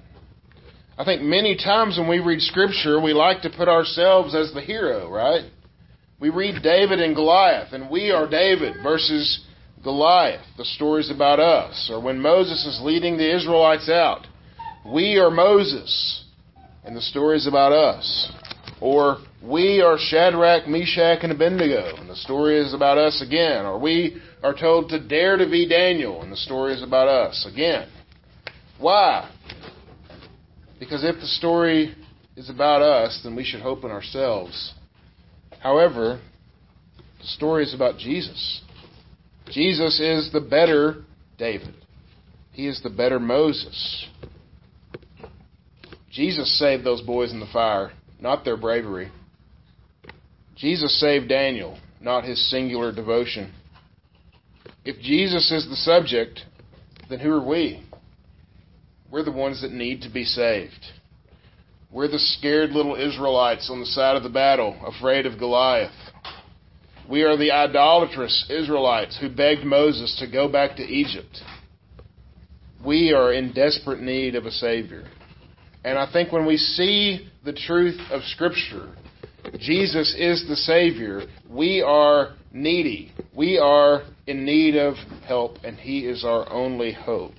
I 0.97 1.05
think 1.05 1.21
many 1.21 1.55
times 1.55 1.97
when 1.97 2.09
we 2.09 2.19
read 2.19 2.41
Scripture, 2.41 3.01
we 3.01 3.13
like 3.13 3.41
to 3.43 3.49
put 3.49 3.67
ourselves 3.67 4.35
as 4.35 4.53
the 4.53 4.61
hero, 4.61 5.09
right? 5.09 5.49
We 6.19 6.29
read 6.29 6.61
David 6.61 6.99
and 6.99 7.15
Goliath, 7.15 7.71
and 7.71 7.89
we 7.89 8.11
are 8.11 8.29
David 8.29 8.75
versus 8.83 9.45
Goliath. 9.83 10.45
The 10.57 10.65
story's 10.65 11.09
about 11.09 11.39
us. 11.39 11.89
Or 11.91 12.01
when 12.01 12.19
Moses 12.19 12.65
is 12.65 12.81
leading 12.83 13.17
the 13.17 13.33
Israelites 13.33 13.89
out, 13.89 14.27
we 14.85 15.17
are 15.17 15.31
Moses, 15.31 16.25
and 16.83 16.95
the 16.95 17.01
story's 17.01 17.47
about 17.47 17.71
us. 17.71 18.31
Or 18.81 19.19
we 19.43 19.81
are 19.81 19.97
Shadrach, 19.97 20.67
Meshach, 20.67 21.19
and 21.23 21.31
Abednego, 21.31 21.95
and 21.97 22.09
the 22.09 22.15
story 22.15 22.59
is 22.59 22.73
about 22.73 22.97
us 22.97 23.21
again. 23.25 23.65
Or 23.65 23.79
we 23.79 24.21
are 24.43 24.53
told 24.53 24.89
to 24.89 24.99
dare 24.99 25.37
to 25.37 25.49
be 25.49 25.67
Daniel, 25.67 26.21
and 26.21 26.31
the 26.31 26.37
story 26.37 26.73
is 26.73 26.83
about 26.83 27.07
us 27.07 27.47
again. 27.51 27.89
Why? 28.77 29.29
Because 30.79 31.03
if 31.03 31.15
the 31.15 31.27
story 31.27 31.95
is 32.35 32.49
about 32.49 32.81
us, 32.81 33.19
then 33.23 33.35
we 33.35 33.43
should 33.43 33.61
hope 33.61 33.83
in 33.83 33.91
ourselves 33.91 34.73
However, 35.59 36.21
the 37.19 37.27
story 37.27 37.63
is 37.63 37.73
about 37.73 37.97
Jesus. 37.97 38.61
Jesus 39.51 39.99
is 39.99 40.31
the 40.31 40.41
better 40.41 41.03
David. 41.37 41.75
He 42.53 42.67
is 42.67 42.81
the 42.81 42.89
better 42.89 43.19
Moses. 43.19 44.07
Jesus 46.11 46.57
saved 46.57 46.83
those 46.83 47.01
boys 47.01 47.31
in 47.31 47.39
the 47.39 47.45
fire, 47.47 47.91
not 48.19 48.43
their 48.43 48.57
bravery. 48.57 49.11
Jesus 50.59 50.99
saved 50.99 51.29
Daniel, 51.29 51.79
not 52.01 52.25
his 52.25 52.49
singular 52.49 52.91
devotion. 52.91 53.53
If 54.83 54.99
Jesus 55.01 55.51
is 55.51 55.69
the 55.69 55.75
subject, 55.77 56.41
then 57.09 57.19
who 57.19 57.31
are 57.31 57.45
we? 57.45 57.81
We're 59.09 59.23
the 59.23 59.31
ones 59.31 59.61
that 59.61 59.71
need 59.71 60.01
to 60.01 60.09
be 60.09 60.25
saved. 60.25 60.85
We're 61.89 62.09
the 62.09 62.19
scared 62.19 62.71
little 62.71 62.95
Israelites 62.95 63.69
on 63.71 63.79
the 63.79 63.85
side 63.85 64.17
of 64.17 64.23
the 64.23 64.29
battle, 64.29 64.77
afraid 64.85 65.25
of 65.25 65.39
Goliath. 65.39 65.91
We 67.09 67.23
are 67.23 67.37
the 67.37 67.51
idolatrous 67.51 68.45
Israelites 68.49 69.17
who 69.19 69.29
begged 69.29 69.63
Moses 69.63 70.15
to 70.19 70.29
go 70.29 70.47
back 70.47 70.75
to 70.75 70.83
Egypt. 70.83 71.41
we 72.85 73.13
are 73.13 73.33
in 73.33 73.53
desperate 73.53 74.01
need 74.01 74.35
of 74.35 74.45
a 74.45 74.51
Savior. 74.51 75.05
And 75.83 75.97
I 75.97 76.11
think 76.11 76.31
when 76.31 76.45
we 76.45 76.57
see 76.57 77.29
the 77.43 77.53
truth 77.53 77.99
of 78.11 78.21
Scripture, 78.23 78.89
Jesus 79.59 80.15
is 80.17 80.45
the 80.47 80.55
Savior, 80.55 81.23
we 81.49 81.81
are 81.81 82.33
needy. 82.51 83.11
We 83.35 83.57
are 83.57 84.03
in 84.27 84.45
need 84.45 84.75
of 84.75 84.95
help, 85.25 85.57
and 85.63 85.77
He 85.77 85.99
is 85.99 86.23
our 86.23 86.51
only 86.51 86.93
hope. 86.93 87.33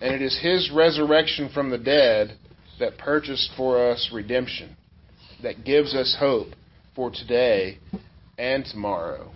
And 0.00 0.14
it 0.14 0.22
is 0.22 0.38
His 0.40 0.70
resurrection 0.74 1.50
from 1.52 1.70
the 1.70 1.78
dead 1.78 2.36
that 2.78 2.98
purchased 2.98 3.50
for 3.56 3.90
us 3.90 4.10
redemption, 4.12 4.76
that 5.42 5.64
gives 5.64 5.94
us 5.94 6.16
hope 6.18 6.48
for 6.94 7.10
today 7.10 7.78
and 8.38 8.64
tomorrow. 8.64 9.30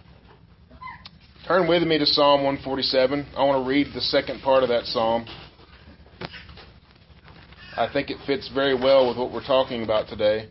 Turn 1.47 1.69
with 1.69 1.83
me 1.83 1.99
to 1.99 2.07
Psalm 2.07 2.43
147. 2.43 3.27
I 3.37 3.45
want 3.45 3.63
to 3.63 3.69
read 3.69 3.89
the 3.95 4.01
second 4.01 4.41
part 4.41 4.63
of 4.63 4.71
that 4.71 4.85
psalm. 4.87 5.27
I 7.77 7.93
think 7.93 8.09
it 8.09 8.17
fits 8.27 8.51
very 8.55 8.75
well 8.75 9.09
with 9.09 9.19
what 9.19 9.31
we're 9.31 9.45
talking 9.45 9.83
about 9.83 10.09
today. 10.09 10.49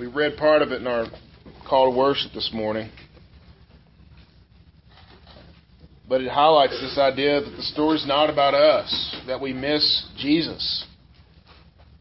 We 0.00 0.06
read 0.06 0.38
part 0.38 0.62
of 0.62 0.72
it 0.72 0.80
in 0.80 0.86
our 0.86 1.08
call 1.68 1.92
to 1.92 1.98
worship 1.98 2.32
this 2.32 2.52
morning. 2.54 2.90
But 6.08 6.22
it 6.22 6.30
highlights 6.30 6.80
this 6.80 6.96
idea 6.96 7.42
that 7.42 7.50
the 7.50 7.62
story's 7.62 8.06
not 8.06 8.30
about 8.30 8.54
us, 8.54 9.16
that 9.26 9.42
we 9.42 9.52
miss 9.52 10.06
Jesus. 10.16 10.86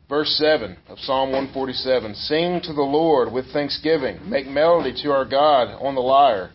Verse 0.08 0.34
7 0.38 0.78
of 0.88 0.98
Psalm 1.00 1.34
147 1.34 2.16
Sing 2.16 2.62
to 2.64 2.72
the 2.72 2.82
Lord 2.82 3.34
with 3.34 3.52
thanksgiving, 3.52 4.30
make 4.30 4.48
melody 4.48 4.94
to 5.04 5.12
our 5.12 5.26
God 5.26 5.68
on 5.82 5.94
the 5.94 6.00
lyre. 6.00 6.52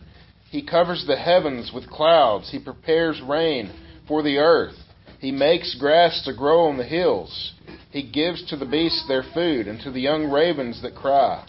He 0.49 0.65
covers 0.65 1.05
the 1.05 1.15
heavens 1.15 1.71
with 1.71 1.87
clouds, 1.87 2.49
He 2.49 2.57
prepares 2.57 3.21
rain 3.21 3.71
for 4.07 4.23
the 4.23 4.39
earth. 4.39 4.77
He 5.19 5.31
makes 5.31 5.75
grass 5.75 6.23
to 6.25 6.33
grow 6.35 6.65
on 6.65 6.77
the 6.77 6.83
hills. 6.83 7.53
He 7.95 8.03
gives 8.03 8.45
to 8.49 8.57
the 8.57 8.65
beasts 8.65 9.07
their 9.07 9.23
food, 9.33 9.69
and 9.69 9.79
to 9.79 9.89
the 9.89 10.01
young 10.01 10.29
ravens 10.29 10.81
that 10.81 10.95
cry. 10.95 11.47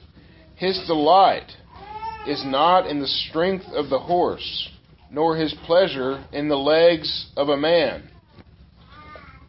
His 0.55 0.81
delight 0.87 1.51
is 2.25 2.45
not 2.47 2.87
in 2.87 3.01
the 3.01 3.09
strength 3.09 3.65
of 3.75 3.91
the 3.91 3.99
horse, 3.99 4.69
nor 5.11 5.37
his 5.37 5.53
pleasure 5.67 6.25
in 6.33 6.49
the 6.49 6.57
legs 6.57 7.33
of 7.37 7.49
a 7.49 7.57
man. 7.57 8.09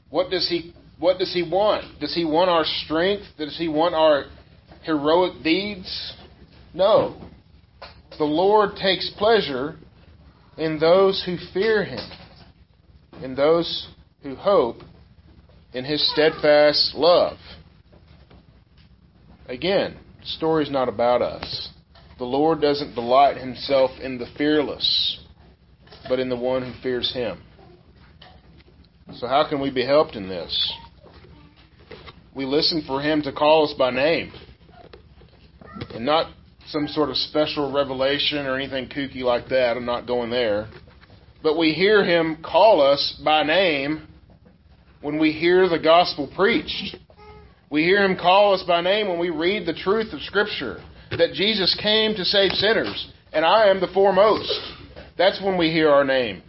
What 0.10 0.32
does 0.32 0.50
he 0.50 0.74
what 0.98 1.20
does 1.20 1.32
he 1.32 1.44
want? 1.44 2.00
Does 2.00 2.16
he 2.16 2.26
want 2.26 2.50
our 2.50 2.66
strength? 2.66 3.26
Does 3.38 3.56
he 3.60 3.68
want 3.68 3.94
our 3.94 4.26
heroic 4.82 5.44
deeds? 5.44 6.14
No. 6.74 7.16
The 8.18 8.24
Lord 8.24 8.72
takes 8.76 9.12
pleasure 9.20 9.76
in 10.58 10.80
those 10.80 11.22
who 11.28 11.38
fear 11.54 11.84
him, 11.84 12.10
in 13.22 13.36
those 13.36 13.88
who 14.24 14.34
hope 14.34 14.78
in 15.74 15.86
his 15.86 16.10
steadfast 16.12 16.96
love. 16.96 17.38
Again, 19.48 19.98
the 20.20 20.26
story's 20.26 20.72
not 20.72 20.90
about 20.90 21.22
us. 21.22 21.70
The 22.18 22.26
Lord 22.26 22.62
doesn't 22.62 22.96
delight 22.96 23.38
himself 23.38 23.92
in 24.02 24.18
the 24.18 24.28
fearless, 24.38 25.20
but 26.10 26.20
in 26.20 26.30
the 26.30 26.36
one 26.36 26.64
who 26.64 26.82
fears 26.82 27.14
him. 27.14 27.42
So, 29.14 29.28
how 29.28 29.48
can 29.48 29.62
we 29.62 29.72
be 29.72 29.86
helped 29.86 30.16
in 30.16 30.28
this? 30.28 30.74
we 32.38 32.46
listen 32.46 32.84
for 32.86 33.02
him 33.02 33.24
to 33.24 33.34
call 33.34 33.66
us 33.66 33.74
by 33.78 33.90
name. 33.90 34.32
And 35.96 36.06
not 36.06 36.32
some 36.68 36.88
sort 36.88 37.10
of 37.10 37.18
special 37.18 37.74
revelation 37.74 38.46
or 38.46 38.56
anything 38.56 38.90
kooky 38.90 39.24
like 39.24 39.50
that. 39.50 39.76
I'm 39.76 39.86
not 39.86 40.06
going 40.06 40.30
there. 40.30 40.70
But 41.42 41.58
we 41.58 41.72
hear 41.72 42.06
him 42.06 42.38
call 42.44 42.80
us 42.80 43.20
by 43.26 43.42
name 43.42 44.08
when 45.02 45.20
we 45.20 45.32
hear 45.32 45.70
the 45.70 45.80
gospel 45.80 46.32
preached. 46.36 46.98
We 47.70 47.84
hear 47.84 48.04
him 48.04 48.16
call 48.16 48.54
us 48.54 48.64
by 48.64 48.82
name 48.82 49.10
when 49.10 49.20
we 49.20 49.30
read 49.30 49.66
the 49.66 49.74
truth 49.74 50.14
of 50.14 50.22
Scripture 50.22 50.82
that 51.12 51.34
Jesus 51.34 51.78
came 51.82 52.16
to 52.16 52.26
save 52.26 52.52
sinners, 52.54 53.12
and 53.34 53.46
I 53.46 53.68
am 53.68 53.80
the 53.80 53.88
foremost. 53.94 54.52
That's 55.18 55.42
when 55.42 55.58
we 55.58 55.72
hear 55.72 55.90
our 55.90 56.04
name. 56.04 56.44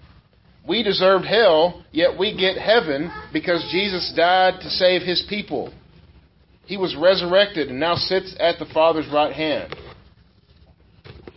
We 0.66 0.82
deserved 0.82 1.24
hell, 1.24 1.82
yet 1.92 2.18
we 2.18 2.36
get 2.36 2.58
heaven 2.58 3.10
because 3.32 3.66
Jesus 3.72 4.12
died 4.14 4.60
to 4.60 4.68
save 4.68 5.02
his 5.02 5.24
people. 5.28 5.72
He 6.66 6.76
was 6.76 6.94
resurrected 6.94 7.68
and 7.68 7.80
now 7.80 7.94
sits 7.94 8.36
at 8.38 8.58
the 8.58 8.66
Father's 8.66 9.08
right 9.10 9.32
hand. 9.32 9.74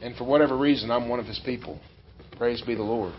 And 0.02 0.16
for 0.18 0.26
whatever 0.26 0.58
reason, 0.58 0.92
I'm 0.92 1.08
one 1.08 1.20
of 1.20 1.26
his 1.26 1.40
people. 1.46 1.80
Praise 2.38 2.62
be 2.62 2.76
the 2.76 2.84
Lord. 2.84 3.14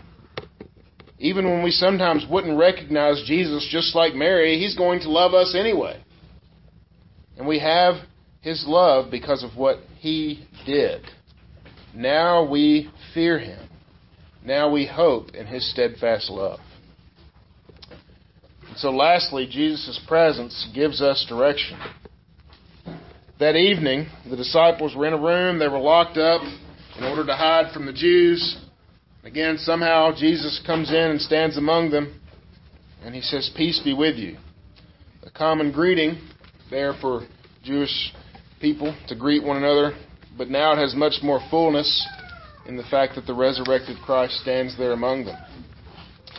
Even 1.23 1.49
when 1.49 1.63
we 1.63 1.71
sometimes 1.71 2.25
wouldn't 2.29 2.59
recognize 2.59 3.23
Jesus 3.25 3.65
just 3.71 3.95
like 3.95 4.13
Mary, 4.13 4.59
he's 4.59 4.75
going 4.75 4.99
to 4.99 5.09
love 5.09 5.33
us 5.33 5.55
anyway. 5.57 6.03
And 7.37 7.47
we 7.47 7.59
have 7.59 7.95
his 8.41 8.65
love 8.67 9.09
because 9.09 9.41
of 9.41 9.55
what 9.55 9.77
he 9.99 10.45
did. 10.65 11.01
Now 11.95 12.43
we 12.45 12.91
fear 13.13 13.39
him. 13.39 13.69
Now 14.45 14.69
we 14.69 14.85
hope 14.85 15.29
in 15.33 15.47
his 15.47 15.71
steadfast 15.71 16.29
love. 16.29 16.59
And 18.67 18.77
so, 18.77 18.89
lastly, 18.89 19.47
Jesus' 19.49 20.01
presence 20.05 20.67
gives 20.75 21.01
us 21.01 21.25
direction. 21.29 21.79
That 23.39 23.55
evening, 23.55 24.07
the 24.29 24.35
disciples 24.35 24.93
were 24.93 25.07
in 25.07 25.13
a 25.13 25.21
room, 25.21 25.57
they 25.57 25.69
were 25.69 25.79
locked 25.79 26.17
up 26.17 26.41
in 26.97 27.05
order 27.05 27.25
to 27.25 27.33
hide 27.33 27.71
from 27.73 27.85
the 27.85 27.93
Jews. 27.93 28.57
Again, 29.23 29.57
somehow 29.57 30.13
Jesus 30.13 30.61
comes 30.65 30.89
in 30.89 30.95
and 30.95 31.21
stands 31.21 31.57
among 31.57 31.91
them, 31.91 32.19
and 33.03 33.15
he 33.15 33.21
says, 33.21 33.49
Peace 33.55 33.79
be 33.83 33.93
with 33.93 34.17
you. 34.17 34.37
A 35.25 35.31
common 35.31 35.71
greeting 35.71 36.19
there 36.69 36.93
for 36.99 37.25
Jewish 37.63 38.13
people 38.59 38.95
to 39.07 39.15
greet 39.15 39.41
one 39.41 39.57
another, 39.57 39.93
but 40.37 40.49
now 40.49 40.73
it 40.73 40.77
has 40.77 40.93
much 40.93 41.23
more 41.23 41.39
fullness 41.49 42.05
in 42.67 42.75
the 42.75 42.83
fact 42.83 43.15
that 43.15 43.25
the 43.25 43.33
resurrected 43.33 43.97
Christ 44.05 44.33
stands 44.41 44.77
there 44.77 44.91
among 44.91 45.25
them. 45.25 45.37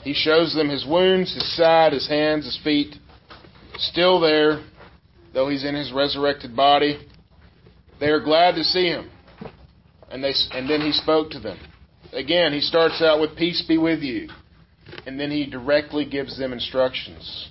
He 0.02 0.12
shows 0.12 0.54
them 0.54 0.68
his 0.68 0.84
wounds, 0.86 1.32
his 1.32 1.56
side, 1.56 1.94
his 1.94 2.06
hands, 2.06 2.44
his 2.44 2.58
feet, 2.62 2.96
still 3.78 4.20
there, 4.20 4.62
though 5.32 5.48
he's 5.48 5.64
in 5.64 5.74
his 5.74 5.90
resurrected 5.90 6.54
body. 6.54 6.98
They 7.98 8.08
are 8.08 8.20
glad 8.20 8.56
to 8.56 8.64
see 8.64 8.88
him. 8.88 9.10
And, 10.10 10.22
they, 10.22 10.34
and 10.52 10.68
then 10.68 10.82
he 10.82 10.92
spoke 10.92 11.30
to 11.30 11.40
them. 11.40 11.58
Again, 12.14 12.52
he 12.52 12.60
starts 12.60 13.02
out 13.02 13.20
with, 13.20 13.36
Peace 13.36 13.62
be 13.66 13.78
with 13.78 14.00
you. 14.00 14.28
And 15.06 15.18
then 15.18 15.30
he 15.30 15.46
directly 15.46 16.04
gives 16.04 16.38
them 16.38 16.52
instructions. 16.52 17.50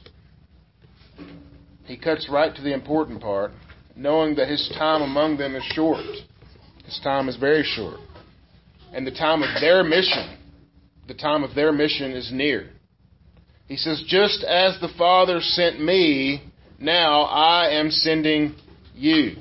He 1.86 1.98
cuts 1.98 2.30
right 2.30 2.56
to 2.56 2.62
the 2.62 2.74
important 2.74 3.22
part, 3.22 3.52
knowing 3.96 4.36
that 4.36 4.48
his 4.48 4.72
time 4.78 5.02
among 5.02 5.38
them 5.38 5.56
is 5.56 5.64
short. 5.64 6.06
His 6.86 7.00
time 7.04 7.28
is 7.28 7.36
very 7.36 7.64
short 7.64 8.00
and 8.94 9.06
the 9.08 9.12
time 9.12 9.42
of 9.42 9.60
their 9.60 9.84
mission, 9.84 10.38
the 11.08 11.14
time 11.16 11.44
of 11.44 11.56
their 11.56 11.72
mission 11.72 12.12
is 12.12 12.32
near. 12.32 12.70
He 13.68 13.76
says, 13.76 14.04
Just 14.08 14.44
as 14.44 14.80
the 14.80 14.94
Father 14.98 15.40
sent 15.42 15.82
me, 15.84 16.44
now 16.80 17.24
I 17.24 17.70
am 17.72 17.90
sending 17.90 18.56
you. 18.94 19.36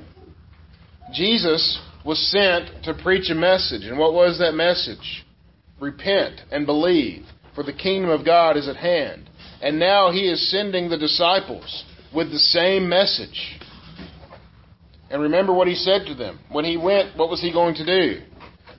Jesus 1.13 1.79
was 2.05 2.19
sent 2.31 2.83
to 2.83 2.93
preach 2.93 3.29
a 3.29 3.35
message. 3.35 3.83
And 3.83 3.97
what 3.97 4.13
was 4.13 4.39
that 4.39 4.53
message? 4.53 5.25
Repent 5.79 6.41
and 6.51 6.65
believe, 6.65 7.25
for 7.55 7.63
the 7.63 7.73
kingdom 7.73 8.09
of 8.09 8.25
God 8.25 8.57
is 8.57 8.67
at 8.67 8.75
hand. 8.75 9.29
And 9.61 9.79
now 9.79 10.11
he 10.11 10.29
is 10.29 10.51
sending 10.51 10.89
the 10.89 10.97
disciples 10.97 11.85
with 12.13 12.31
the 12.31 12.39
same 12.39 12.89
message. 12.89 13.59
And 15.09 15.21
remember 15.21 15.53
what 15.53 15.67
he 15.67 15.75
said 15.75 16.05
to 16.07 16.15
them. 16.15 16.39
When 16.51 16.65
he 16.65 16.75
went, 16.75 17.17
what 17.17 17.29
was 17.29 17.41
he 17.41 17.51
going 17.53 17.75
to 17.75 17.85
do? 17.85 18.21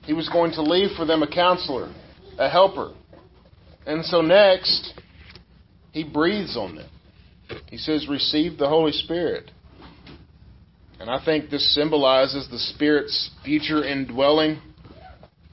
He 0.03 0.13
was 0.13 0.29
going 0.29 0.51
to 0.53 0.61
leave 0.61 0.91
for 0.95 1.05
them 1.05 1.23
a 1.23 1.27
counselor, 1.27 1.93
a 2.37 2.49
helper. 2.49 2.93
And 3.87 4.05
so 4.05 4.21
next, 4.21 4.99
he 5.91 6.03
breathes 6.03 6.57
on 6.57 6.75
them. 6.75 6.89
He 7.67 7.77
says, 7.77 8.07
Receive 8.09 8.57
the 8.57 8.67
Holy 8.67 8.91
Spirit. 8.91 9.51
And 10.99 11.09
I 11.09 11.23
think 11.23 11.49
this 11.49 11.75
symbolizes 11.75 12.47
the 12.49 12.57
Spirit's 12.57 13.29
future 13.43 13.83
indwelling 13.83 14.61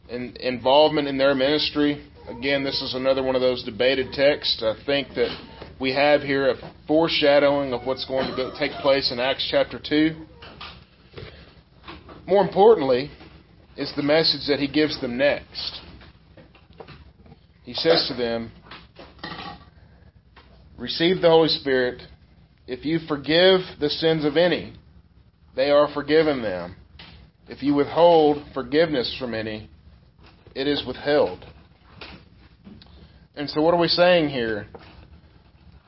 and 0.09 0.37
involvement 0.37 1.09
in 1.09 1.19
their 1.19 1.35
ministry. 1.35 2.07
Again, 2.29 2.63
this 2.63 2.81
is 2.81 2.95
another 2.95 3.23
one 3.23 3.35
of 3.35 3.41
those 3.41 3.65
debated 3.65 4.13
texts. 4.13 4.63
I 4.63 4.75
think 4.87 5.09
that 5.17 5.37
we 5.81 5.93
have 5.95 6.21
here 6.21 6.51
a 6.51 6.73
foreshadowing 6.87 7.73
of 7.73 7.85
what's 7.85 8.05
going 8.05 8.37
to 8.37 8.53
take 8.59 8.71
place 8.83 9.11
in 9.11 9.19
Acts 9.19 9.49
chapter 9.51 9.81
2. 9.85 10.27
More 12.27 12.43
importantly, 12.43 13.11
is 13.77 13.93
the 13.97 14.03
message 14.03 14.47
that 14.47 14.61
he 14.61 14.69
gives 14.69 15.01
them 15.01 15.17
next. 15.17 15.81
He 17.65 17.75
says 17.75 18.07
to 18.09 18.15
them, 18.15 18.53
Receive 20.79 21.21
the 21.21 21.29
Holy 21.29 21.49
Spirit. 21.49 22.03
If 22.67 22.85
you 22.85 23.01
forgive 23.09 23.61
the 23.81 23.89
sins 23.89 24.25
of 24.25 24.37
any, 24.37 24.75
they 25.55 25.71
are 25.71 25.93
forgiven 25.93 26.43
them. 26.43 26.77
if 27.49 27.63
you 27.63 27.75
withhold 27.75 28.43
forgiveness 28.55 29.15
from 29.19 29.35
any, 29.35 29.69
it 30.55 30.67
is 30.67 30.85
withheld. 30.87 31.45
And 33.35 33.49
so, 33.51 33.61
what 33.61 33.75
are 33.75 33.81
we 33.81 33.89
saying 33.89 34.29
here? 34.29 34.67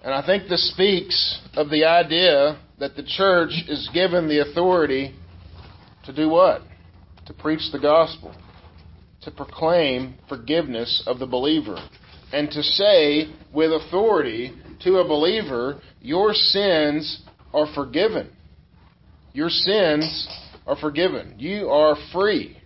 And 0.03 0.12
I 0.12 0.24
think 0.24 0.48
this 0.48 0.70
speaks 0.72 1.40
of 1.55 1.70
the 1.70 1.85
idea 1.85 2.59
that 2.79 2.96
the 2.96 3.03
church 3.03 3.53
is 3.68 3.88
given 3.94 4.29
the 4.29 4.40
authority 4.40 5.14
to 6.05 6.12
do 6.12 6.29
what? 6.29 6.62
To 7.27 7.33
preach 7.33 7.70
the 7.72 7.79
gospel, 7.79 8.35
to 9.22 9.31
proclaim 9.31 10.16
forgiveness 10.29 11.03
of 11.07 11.18
the 11.18 11.27
believer, 11.27 11.77
and 12.33 12.50
to 12.50 12.62
say 12.62 13.33
with 13.53 13.72
authority 13.72 14.53
to 14.83 14.96
a 14.96 15.09
believer, 15.09 15.81
Your 16.03 16.35
sins 16.35 17.22
are 17.55 17.72
forgiven. 17.74 18.31
Your 19.35 19.51
sins 19.51 20.29
are 20.64 20.77
forgiven. 20.77 21.35
You 21.38 21.68
are 21.68 21.97
free. 22.12 22.57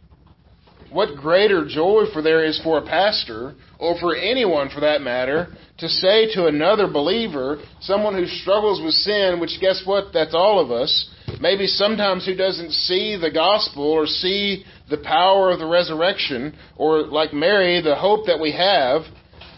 What 0.93 1.17
greater 1.17 1.67
joy 1.67 2.05
for 2.13 2.21
there 2.21 2.45
is 2.45 2.61
for 2.63 2.79
a 2.79 2.87
pastor, 2.87 3.55
or 3.79 3.99
for 3.99 4.15
anyone 4.15 4.69
for 4.69 4.81
that 4.81 5.01
matter, 5.01 5.49
to 5.79 5.89
say 5.89 6.33
to 6.35 6.47
another 6.47 6.87
believer, 6.87 7.59
someone 7.81 8.15
who 8.15 8.27
struggles 8.27 8.83
with 8.83 8.93
sin, 8.95 9.41
which 9.41 9.59
guess 9.63 9.83
what? 9.87 10.13
That's 10.13 10.35
all 10.35 10.61
of 10.61 10.71
us. 10.71 11.11
Maybe 11.41 11.67
sometimes 11.67 12.27
who 12.27 12.35
doesn't 12.35 12.73
see 12.73 13.17
the 13.19 13.31
gospel 13.31 13.85
or 13.85 14.07
see 14.07 14.65
the 14.91 14.99
power 14.99 15.51
of 15.51 15.59
the 15.59 15.67
resurrection, 15.67 16.55
or 16.77 17.01
like 17.07 17.33
Mary, 17.33 17.81
the 17.81 17.97
hope 17.97 18.27
that 18.27 18.41
we 18.41 18.53
have. 18.53 19.03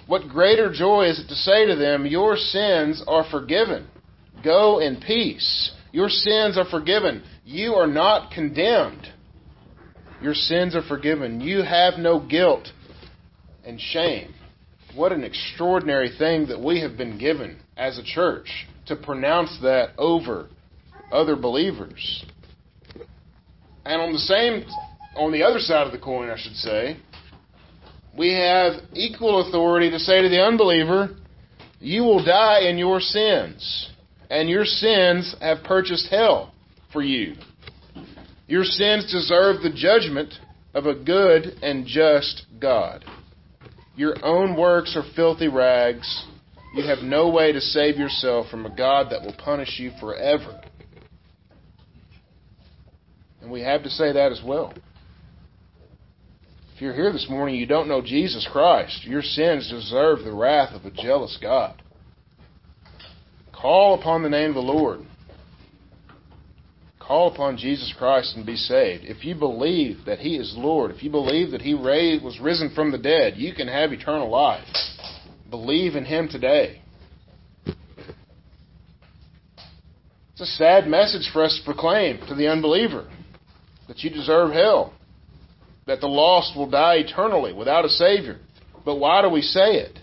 What 0.07 0.29
greater 0.29 0.73
joy 0.73 1.09
is 1.09 1.19
it 1.19 1.29
to 1.29 1.35
say 1.35 1.67
to 1.67 1.75
them, 1.75 2.07
Your 2.07 2.37
sins 2.37 3.03
are 3.09 3.25
forgiven. 3.31 3.89
Go 4.45 4.79
in 4.79 5.01
peace. 5.01 5.73
Your 5.93 6.09
sins 6.09 6.57
are 6.57 6.65
forgiven. 6.65 7.23
You 7.45 7.75
are 7.75 7.87
not 7.87 8.33
condemned. 8.33 9.07
Your 10.23 10.35
sins 10.35 10.77
are 10.77 10.83
forgiven. 10.83 11.41
You 11.41 11.63
have 11.63 11.99
no 11.99 12.21
guilt 12.21 12.69
and 13.65 13.81
shame. 13.81 14.35
What 14.95 15.13
an 15.13 15.25
extraordinary 15.25 16.11
thing 16.17 16.49
that 16.49 16.61
we 16.61 16.81
have 16.81 16.97
been 16.97 17.19
given 17.19 17.59
as 17.77 17.99
a 17.99 18.05
church 18.05 18.67
to 18.87 18.97
pronounce 18.97 19.57
that 19.63 19.91
over 19.97 20.49
other 21.13 21.37
believers. 21.37 22.25
And 23.85 24.01
on 24.01 24.13
the 24.13 24.19
same 24.19 24.65
on 25.17 25.33
the 25.33 25.43
other 25.43 25.59
side 25.59 25.87
of 25.87 25.93
the 25.93 25.99
coin, 25.99 26.29
I 26.29 26.37
should 26.37 26.55
say, 26.55 26.97
we 28.17 28.33
have 28.33 28.75
equal 28.93 29.49
authority 29.49 29.91
to 29.91 29.99
say 29.99 30.23
to 30.23 30.29
the 30.29 30.43
unbeliever, 30.43 31.17
you 31.81 32.03
will 32.03 32.25
die 32.25 32.69
in 32.69 32.79
your 32.79 33.01
sins, 33.01 33.91
and 34.31 34.49
your 34.49 34.65
sins 34.65 35.35
have 35.41 35.65
purchased 35.65 36.09
hell 36.09 36.55
for 36.93 37.03
you. 37.03 37.35
Your 38.47 38.65
sins 38.65 39.11
deserve 39.11 39.63
the 39.63 39.73
judgment 39.75 40.33
of 40.73 40.87
a 40.87 40.95
good 40.95 41.59
and 41.63 41.87
just 41.87 42.47
God. 42.61 43.05
Your 43.97 44.15
own 44.25 44.57
works 44.57 44.97
are 44.97 45.05
filthy 45.15 45.49
rags. 45.49 46.27
You 46.75 46.87
have 46.87 47.01
no 47.01 47.29
way 47.29 47.53
to 47.53 47.61
save 47.61 47.97
yourself 47.97 48.49
from 48.49 48.65
a 48.65 48.75
God 48.75 49.09
that 49.11 49.23
will 49.23 49.35
punish 49.37 49.79
you 49.81 49.91
forever. 50.01 50.61
And 53.43 53.51
we 53.51 53.63
have 53.63 53.83
to 53.83 53.91
say 53.91 54.13
that 54.13 54.31
as 54.31 54.41
well. 54.45 54.73
If 56.75 56.81
you're 56.81 56.95
here 56.95 57.13
this 57.13 57.27
morning, 57.29 57.57
you 57.57 57.67
don't 57.67 57.89
know 57.89 58.01
Jesus 58.01 58.49
Christ, 58.51 59.05
your 59.05 59.23
sins 59.23 59.69
deserve 59.69 60.21
the 60.21 60.33
wrath 60.33 60.73
of 60.73 60.85
a 60.85 60.91
jealous 60.91 61.37
God. 61.43 61.83
Call 63.61 64.01
upon 64.01 64.23
the 64.23 64.31
name 64.31 64.51
of 64.51 64.55
the 64.55 64.61
Lord. 64.61 65.01
Call 66.99 67.31
upon 67.31 67.59
Jesus 67.59 67.93
Christ 67.99 68.35
and 68.37 68.47
be 68.47 68.57
saved. 68.57 69.05
If 69.05 69.25
you 69.25 69.35
believe 69.35 70.05
that 70.07 70.21
He 70.21 70.37
is 70.37 70.55
Lord, 70.57 70.91
if 70.91 71.03
you 71.03 71.11
believe 71.11 71.51
that 71.51 71.61
He 71.61 71.75
raised, 71.75 72.25
was 72.25 72.41
risen 72.41 72.73
from 72.75 72.91
the 72.91 72.99
dead, 72.99 73.35
you 73.37 73.53
can 73.53 73.69
have 73.69 73.93
eternal 73.93 74.31
life. 74.31 74.65
Believe 75.51 75.95
in 75.95 76.07
Him 76.07 76.29
today. 76.29 76.81
It's 80.33 80.41
a 80.41 80.47
sad 80.47 80.87
message 80.87 81.29
for 81.31 81.45
us 81.45 81.59
to 81.59 81.65
proclaim 81.71 82.19
to 82.29 82.35
the 82.35 82.49
unbeliever 82.49 83.11
that 83.89 83.99
you 83.99 84.09
deserve 84.09 84.53
hell, 84.53 84.95
that 85.87 86.01
the 86.01 86.07
lost 86.07 86.57
will 86.57 86.71
die 86.71 86.95
eternally 86.95 87.53
without 87.53 87.85
a 87.85 87.91
Savior. 87.91 88.39
But 88.87 88.97
why 88.97 89.21
do 89.21 89.29
we 89.29 89.43
say 89.43 89.75
it? 89.75 89.99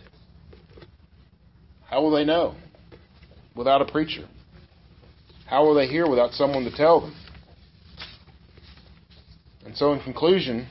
How 1.90 2.04
will 2.04 2.12
they 2.12 2.26
know? 2.26 2.54
Without 3.58 3.82
a 3.82 3.86
preacher. 3.86 4.28
How 5.48 5.66
will 5.66 5.74
they 5.74 5.88
hear 5.88 6.08
without 6.08 6.34
someone 6.34 6.64
to 6.66 6.76
tell 6.76 7.02
them? 7.02 7.16
And 9.66 9.76
so, 9.76 9.94
in 9.94 10.02
conclusion, 10.02 10.68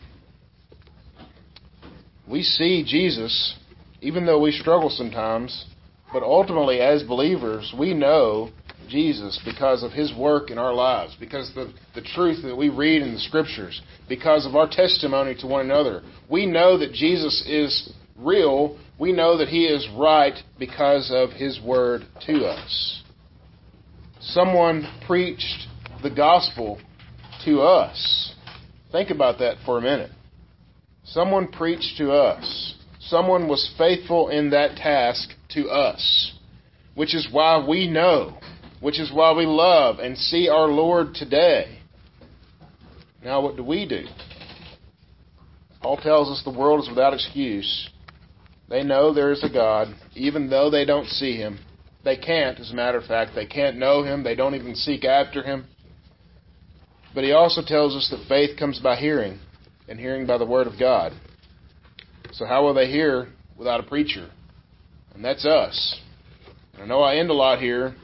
we 2.29 2.43
see 2.43 2.85
Jesus, 2.87 3.57
even 4.01 4.25
though 4.25 4.41
we 4.41 4.53
struggle 4.53 4.91
sometimes, 4.91 5.67
but 6.13 6.23
ultimately, 6.23 6.81
as 6.81 7.03
believers, 7.03 7.75
we 7.79 7.93
know 7.93 8.51
Jesus 8.89 9.41
because 9.45 9.83
of 9.83 9.93
his 9.93 10.15
work 10.15 10.51
in 10.51 10.59
our 10.59 10.73
lives, 10.73 11.17
because 11.19 11.49
of 11.51 11.55
the, 11.55 11.75
the 11.95 12.01
truth 12.01 12.43
that 12.45 12.57
we 12.57 12.69
read 12.69 13.03
in 13.03 13.15
the 13.15 13.21
scriptures, 13.21 13.83
because 14.09 14.47
of 14.47 14.55
our 14.55 14.69
testimony 14.69 15.35
to 15.41 15.47
one 15.47 15.65
another. 15.65 16.03
We 16.31 16.47
know 16.47 16.79
that 16.79 16.93
Jesus 16.93 17.45
is 17.47 17.93
real. 18.19 18.79
We 18.99 19.13
know 19.13 19.39
that 19.39 19.49
he 19.49 19.65
is 19.65 19.89
right 19.97 20.35
because 20.59 21.11
of 21.15 21.31
his 21.31 21.61
word 21.61 22.07
to 22.27 22.47
us 22.47 23.03
someone 24.27 24.87
preached 25.07 25.69
the 26.03 26.11
gospel 26.11 26.79
to 27.45 27.61
us. 27.61 28.35
Think 28.93 29.11
about 29.11 29.39
that 29.39 29.57
for 29.65 29.79
a 29.79 29.81
minute. 29.81 30.11
Someone 31.05 31.49
preached 31.49 31.99
to 31.99 32.13
us. 32.13 32.75
Someone 33.01 33.49
was 33.49 33.73
faithful 33.79 34.29
in 34.29 34.51
that 34.51 34.77
task 34.77 35.31
to 35.51 35.69
us, 35.69 36.33
which 36.95 37.15
is 37.15 37.29
why 37.31 37.65
we 37.65 37.87
know, 37.87 38.37
which 38.81 38.99
is 38.99 39.13
why 39.13 39.33
we 39.33 39.47
love 39.47 40.01
and 40.01 40.19
see 40.19 40.49
our 40.49 40.67
Lord 40.67 41.15
today. 41.15 41.79
Now, 43.25 43.41
what 43.41 43.57
do 43.57 43.63
we 43.63 43.87
do? 43.87 44.05
Paul 45.81 45.99
tells 45.99 46.29
us 46.31 46.43
the 46.45 46.59
world 46.59 46.83
is 46.83 46.89
without 46.89 47.15
excuse. 47.15 47.91
They 48.69 48.83
know 48.83 49.13
there 49.13 49.33
is 49.33 49.45
a 49.45 49.49
God, 49.49 49.89
even 50.15 50.51
though 50.51 50.71
they 50.71 50.85
don't 50.85 51.07
see 51.07 51.37
him. 51.37 51.59
They 52.05 52.17
can't, 52.17 52.59
as 52.59 52.71
a 52.71 52.75
matter 52.75 52.99
of 52.99 53.05
fact. 53.05 53.33
They 53.35 53.47
can't 53.47 53.77
know 53.77 54.03
him. 54.03 54.23
They 54.23 54.35
don't 54.35 54.55
even 54.55 54.75
seek 54.75 55.05
after 55.05 55.43
him. 55.43 55.67
But 57.15 57.25
he 57.25 57.33
also 57.33 57.63
tells 57.65 57.95
us 57.95 58.09
that 58.11 58.29
faith 58.29 58.59
comes 58.59 58.79
by 58.79 58.97
hearing, 58.97 59.39
and 59.89 59.99
hearing 59.99 60.27
by 60.27 60.39
the 60.39 60.47
word 60.47 60.67
of 60.67 60.79
God. 60.79 61.13
So 62.33 62.45
how 62.45 62.65
will 62.65 62.75
they 62.75 62.91
hear 62.91 63.29
without 63.57 63.81
a 63.81 63.85
preacher? 63.85 64.31
And 65.15 65.25
that's 65.25 65.47
us. 65.47 66.01
And 66.75 66.83
I 66.83 66.87
know 66.87 67.01
I 67.01 67.17
end 67.17 67.31
a 67.31 67.35
lot 67.35 67.61
here. 67.61 67.95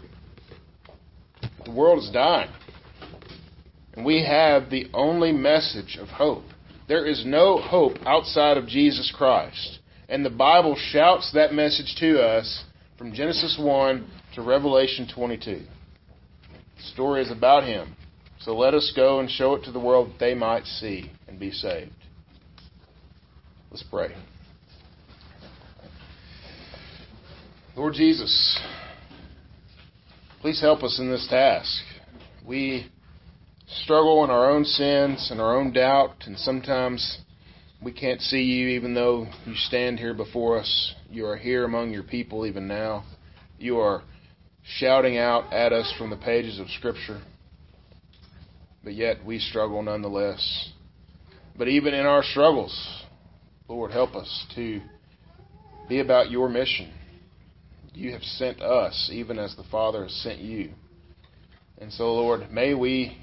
The 1.65 1.71
world 1.71 2.03
is 2.03 2.11
dying. 2.11 2.51
And 3.95 4.05
we 4.05 4.25
have 4.25 4.71
the 4.71 4.87
only 4.95 5.33
message 5.33 5.99
of 6.01 6.09
hope. 6.09 6.45
There 6.89 7.07
is 7.07 7.25
no 7.27 7.59
hope 7.59 7.99
outside 8.07 8.57
of 8.57 8.67
Jesus 8.67 9.13
Christ. 9.17 9.81
And 10.13 10.27
the 10.27 10.31
Bible 10.31 10.77
shouts 10.77 11.33
that 11.33 11.55
message 11.55 11.95
to 12.01 12.21
us 12.21 12.65
from 12.99 13.15
Genesis 13.15 13.57
1 13.59 14.07
to 14.35 14.43
Revelation 14.43 15.09
22. 15.09 15.63
The 16.77 16.83
story 16.93 17.23
is 17.23 17.31
about 17.31 17.65
him. 17.65 17.97
So 18.39 18.55
let 18.55 18.75
us 18.75 18.93
go 18.95 19.21
and 19.21 19.31
show 19.31 19.55
it 19.55 19.65
to 19.65 19.73
the 19.73 19.81
world 19.81 20.11
that 20.11 20.19
they 20.19 20.35
might 20.35 20.67
see 20.67 21.11
and 21.27 21.41
be 21.41 21.51
saved. 21.51 21.95
Let's 23.71 23.85
pray. 23.85 24.15
Lord 27.75 27.95
Jesus, 27.95 28.61
please 30.43 30.61
help 30.61 30.83
us 30.83 30.99
in 30.99 31.11
this 31.11 31.27
task. 31.31 31.83
We 32.47 32.87
struggle 33.67 34.25
in 34.25 34.31
our 34.31 34.51
own 34.51 34.67
sins 34.67 35.31
and 35.31 35.41
our 35.41 35.57
own 35.57 35.73
doubt, 35.73 36.25
and 36.27 36.37
sometimes 36.37 37.17
we 37.83 37.93
can't 37.93 38.21
see 38.21 38.43
you 38.43 38.69
even 38.69 38.95
though 38.95 39.27
you 39.45 39.55
stand 39.55 39.99
here 39.99 40.15
before 40.15 40.59
us. 40.59 40.95
You 41.11 41.27
are 41.27 41.37
here 41.37 41.65
among 41.65 41.91
your 41.91 42.05
people 42.05 42.47
even 42.47 42.69
now. 42.69 43.05
You 43.59 43.79
are 43.79 44.03
shouting 44.79 45.19
out 45.19 45.53
at 45.53 45.73
us 45.73 45.93
from 45.99 46.11
the 46.11 46.17
pages 46.17 46.61
of 46.61 46.69
Scripture. 46.71 47.21
But 48.85 48.95
yet 48.95 49.25
we 49.25 49.39
struggle 49.39 49.83
nonetheless. 49.83 50.71
But 51.57 51.69
even 51.69 51.95
in 51.95 52.07
our 52.07 52.23
struggles, 52.23 53.05
Lord, 53.69 53.91
help 53.91 54.15
us 54.15 54.47
to 54.55 54.81
be 55.89 56.01
about 56.01 56.31
your 56.31 56.49
mission. 56.49 56.93
You 57.95 58.13
have 58.13 58.23
sent 58.23 58.63
us, 58.63 59.11
even 59.13 59.39
as 59.39 59.55
the 59.57 59.65
Father 59.65 60.05
has 60.05 60.15
sent 60.23 60.41
you. 60.41 60.71
And 61.79 61.93
so, 61.93 62.15
Lord, 62.15 62.51
may 62.51 62.75
we 62.75 63.22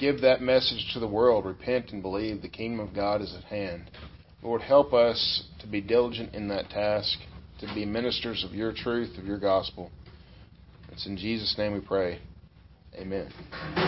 give 0.00 0.22
that 0.22 0.40
message 0.40 0.90
to 0.94 1.00
the 1.00 1.06
world. 1.06 1.44
Repent 1.44 1.92
and 1.92 2.02
believe 2.02 2.42
the 2.42 2.48
kingdom 2.48 2.80
of 2.80 2.94
God 2.94 3.20
is 3.20 3.34
at 3.34 3.44
hand. 3.44 3.90
Lord, 4.42 4.62
help 4.62 4.94
us 4.94 5.44
to 5.60 5.66
be 5.66 5.80
diligent 5.80 6.34
in 6.34 6.48
that 6.48 6.70
task, 6.70 7.18
to 7.60 7.66
be 7.74 7.84
ministers 7.84 8.42
of 8.42 8.54
your 8.54 8.72
truth, 8.72 9.18
of 9.18 9.26
your 9.26 9.38
gospel. 9.38 9.90
It's 10.90 11.06
in 11.06 11.16
Jesus' 11.16 11.54
name 11.58 11.74
we 11.74 11.80
pray. 11.80 12.20
Amen. 12.98 13.80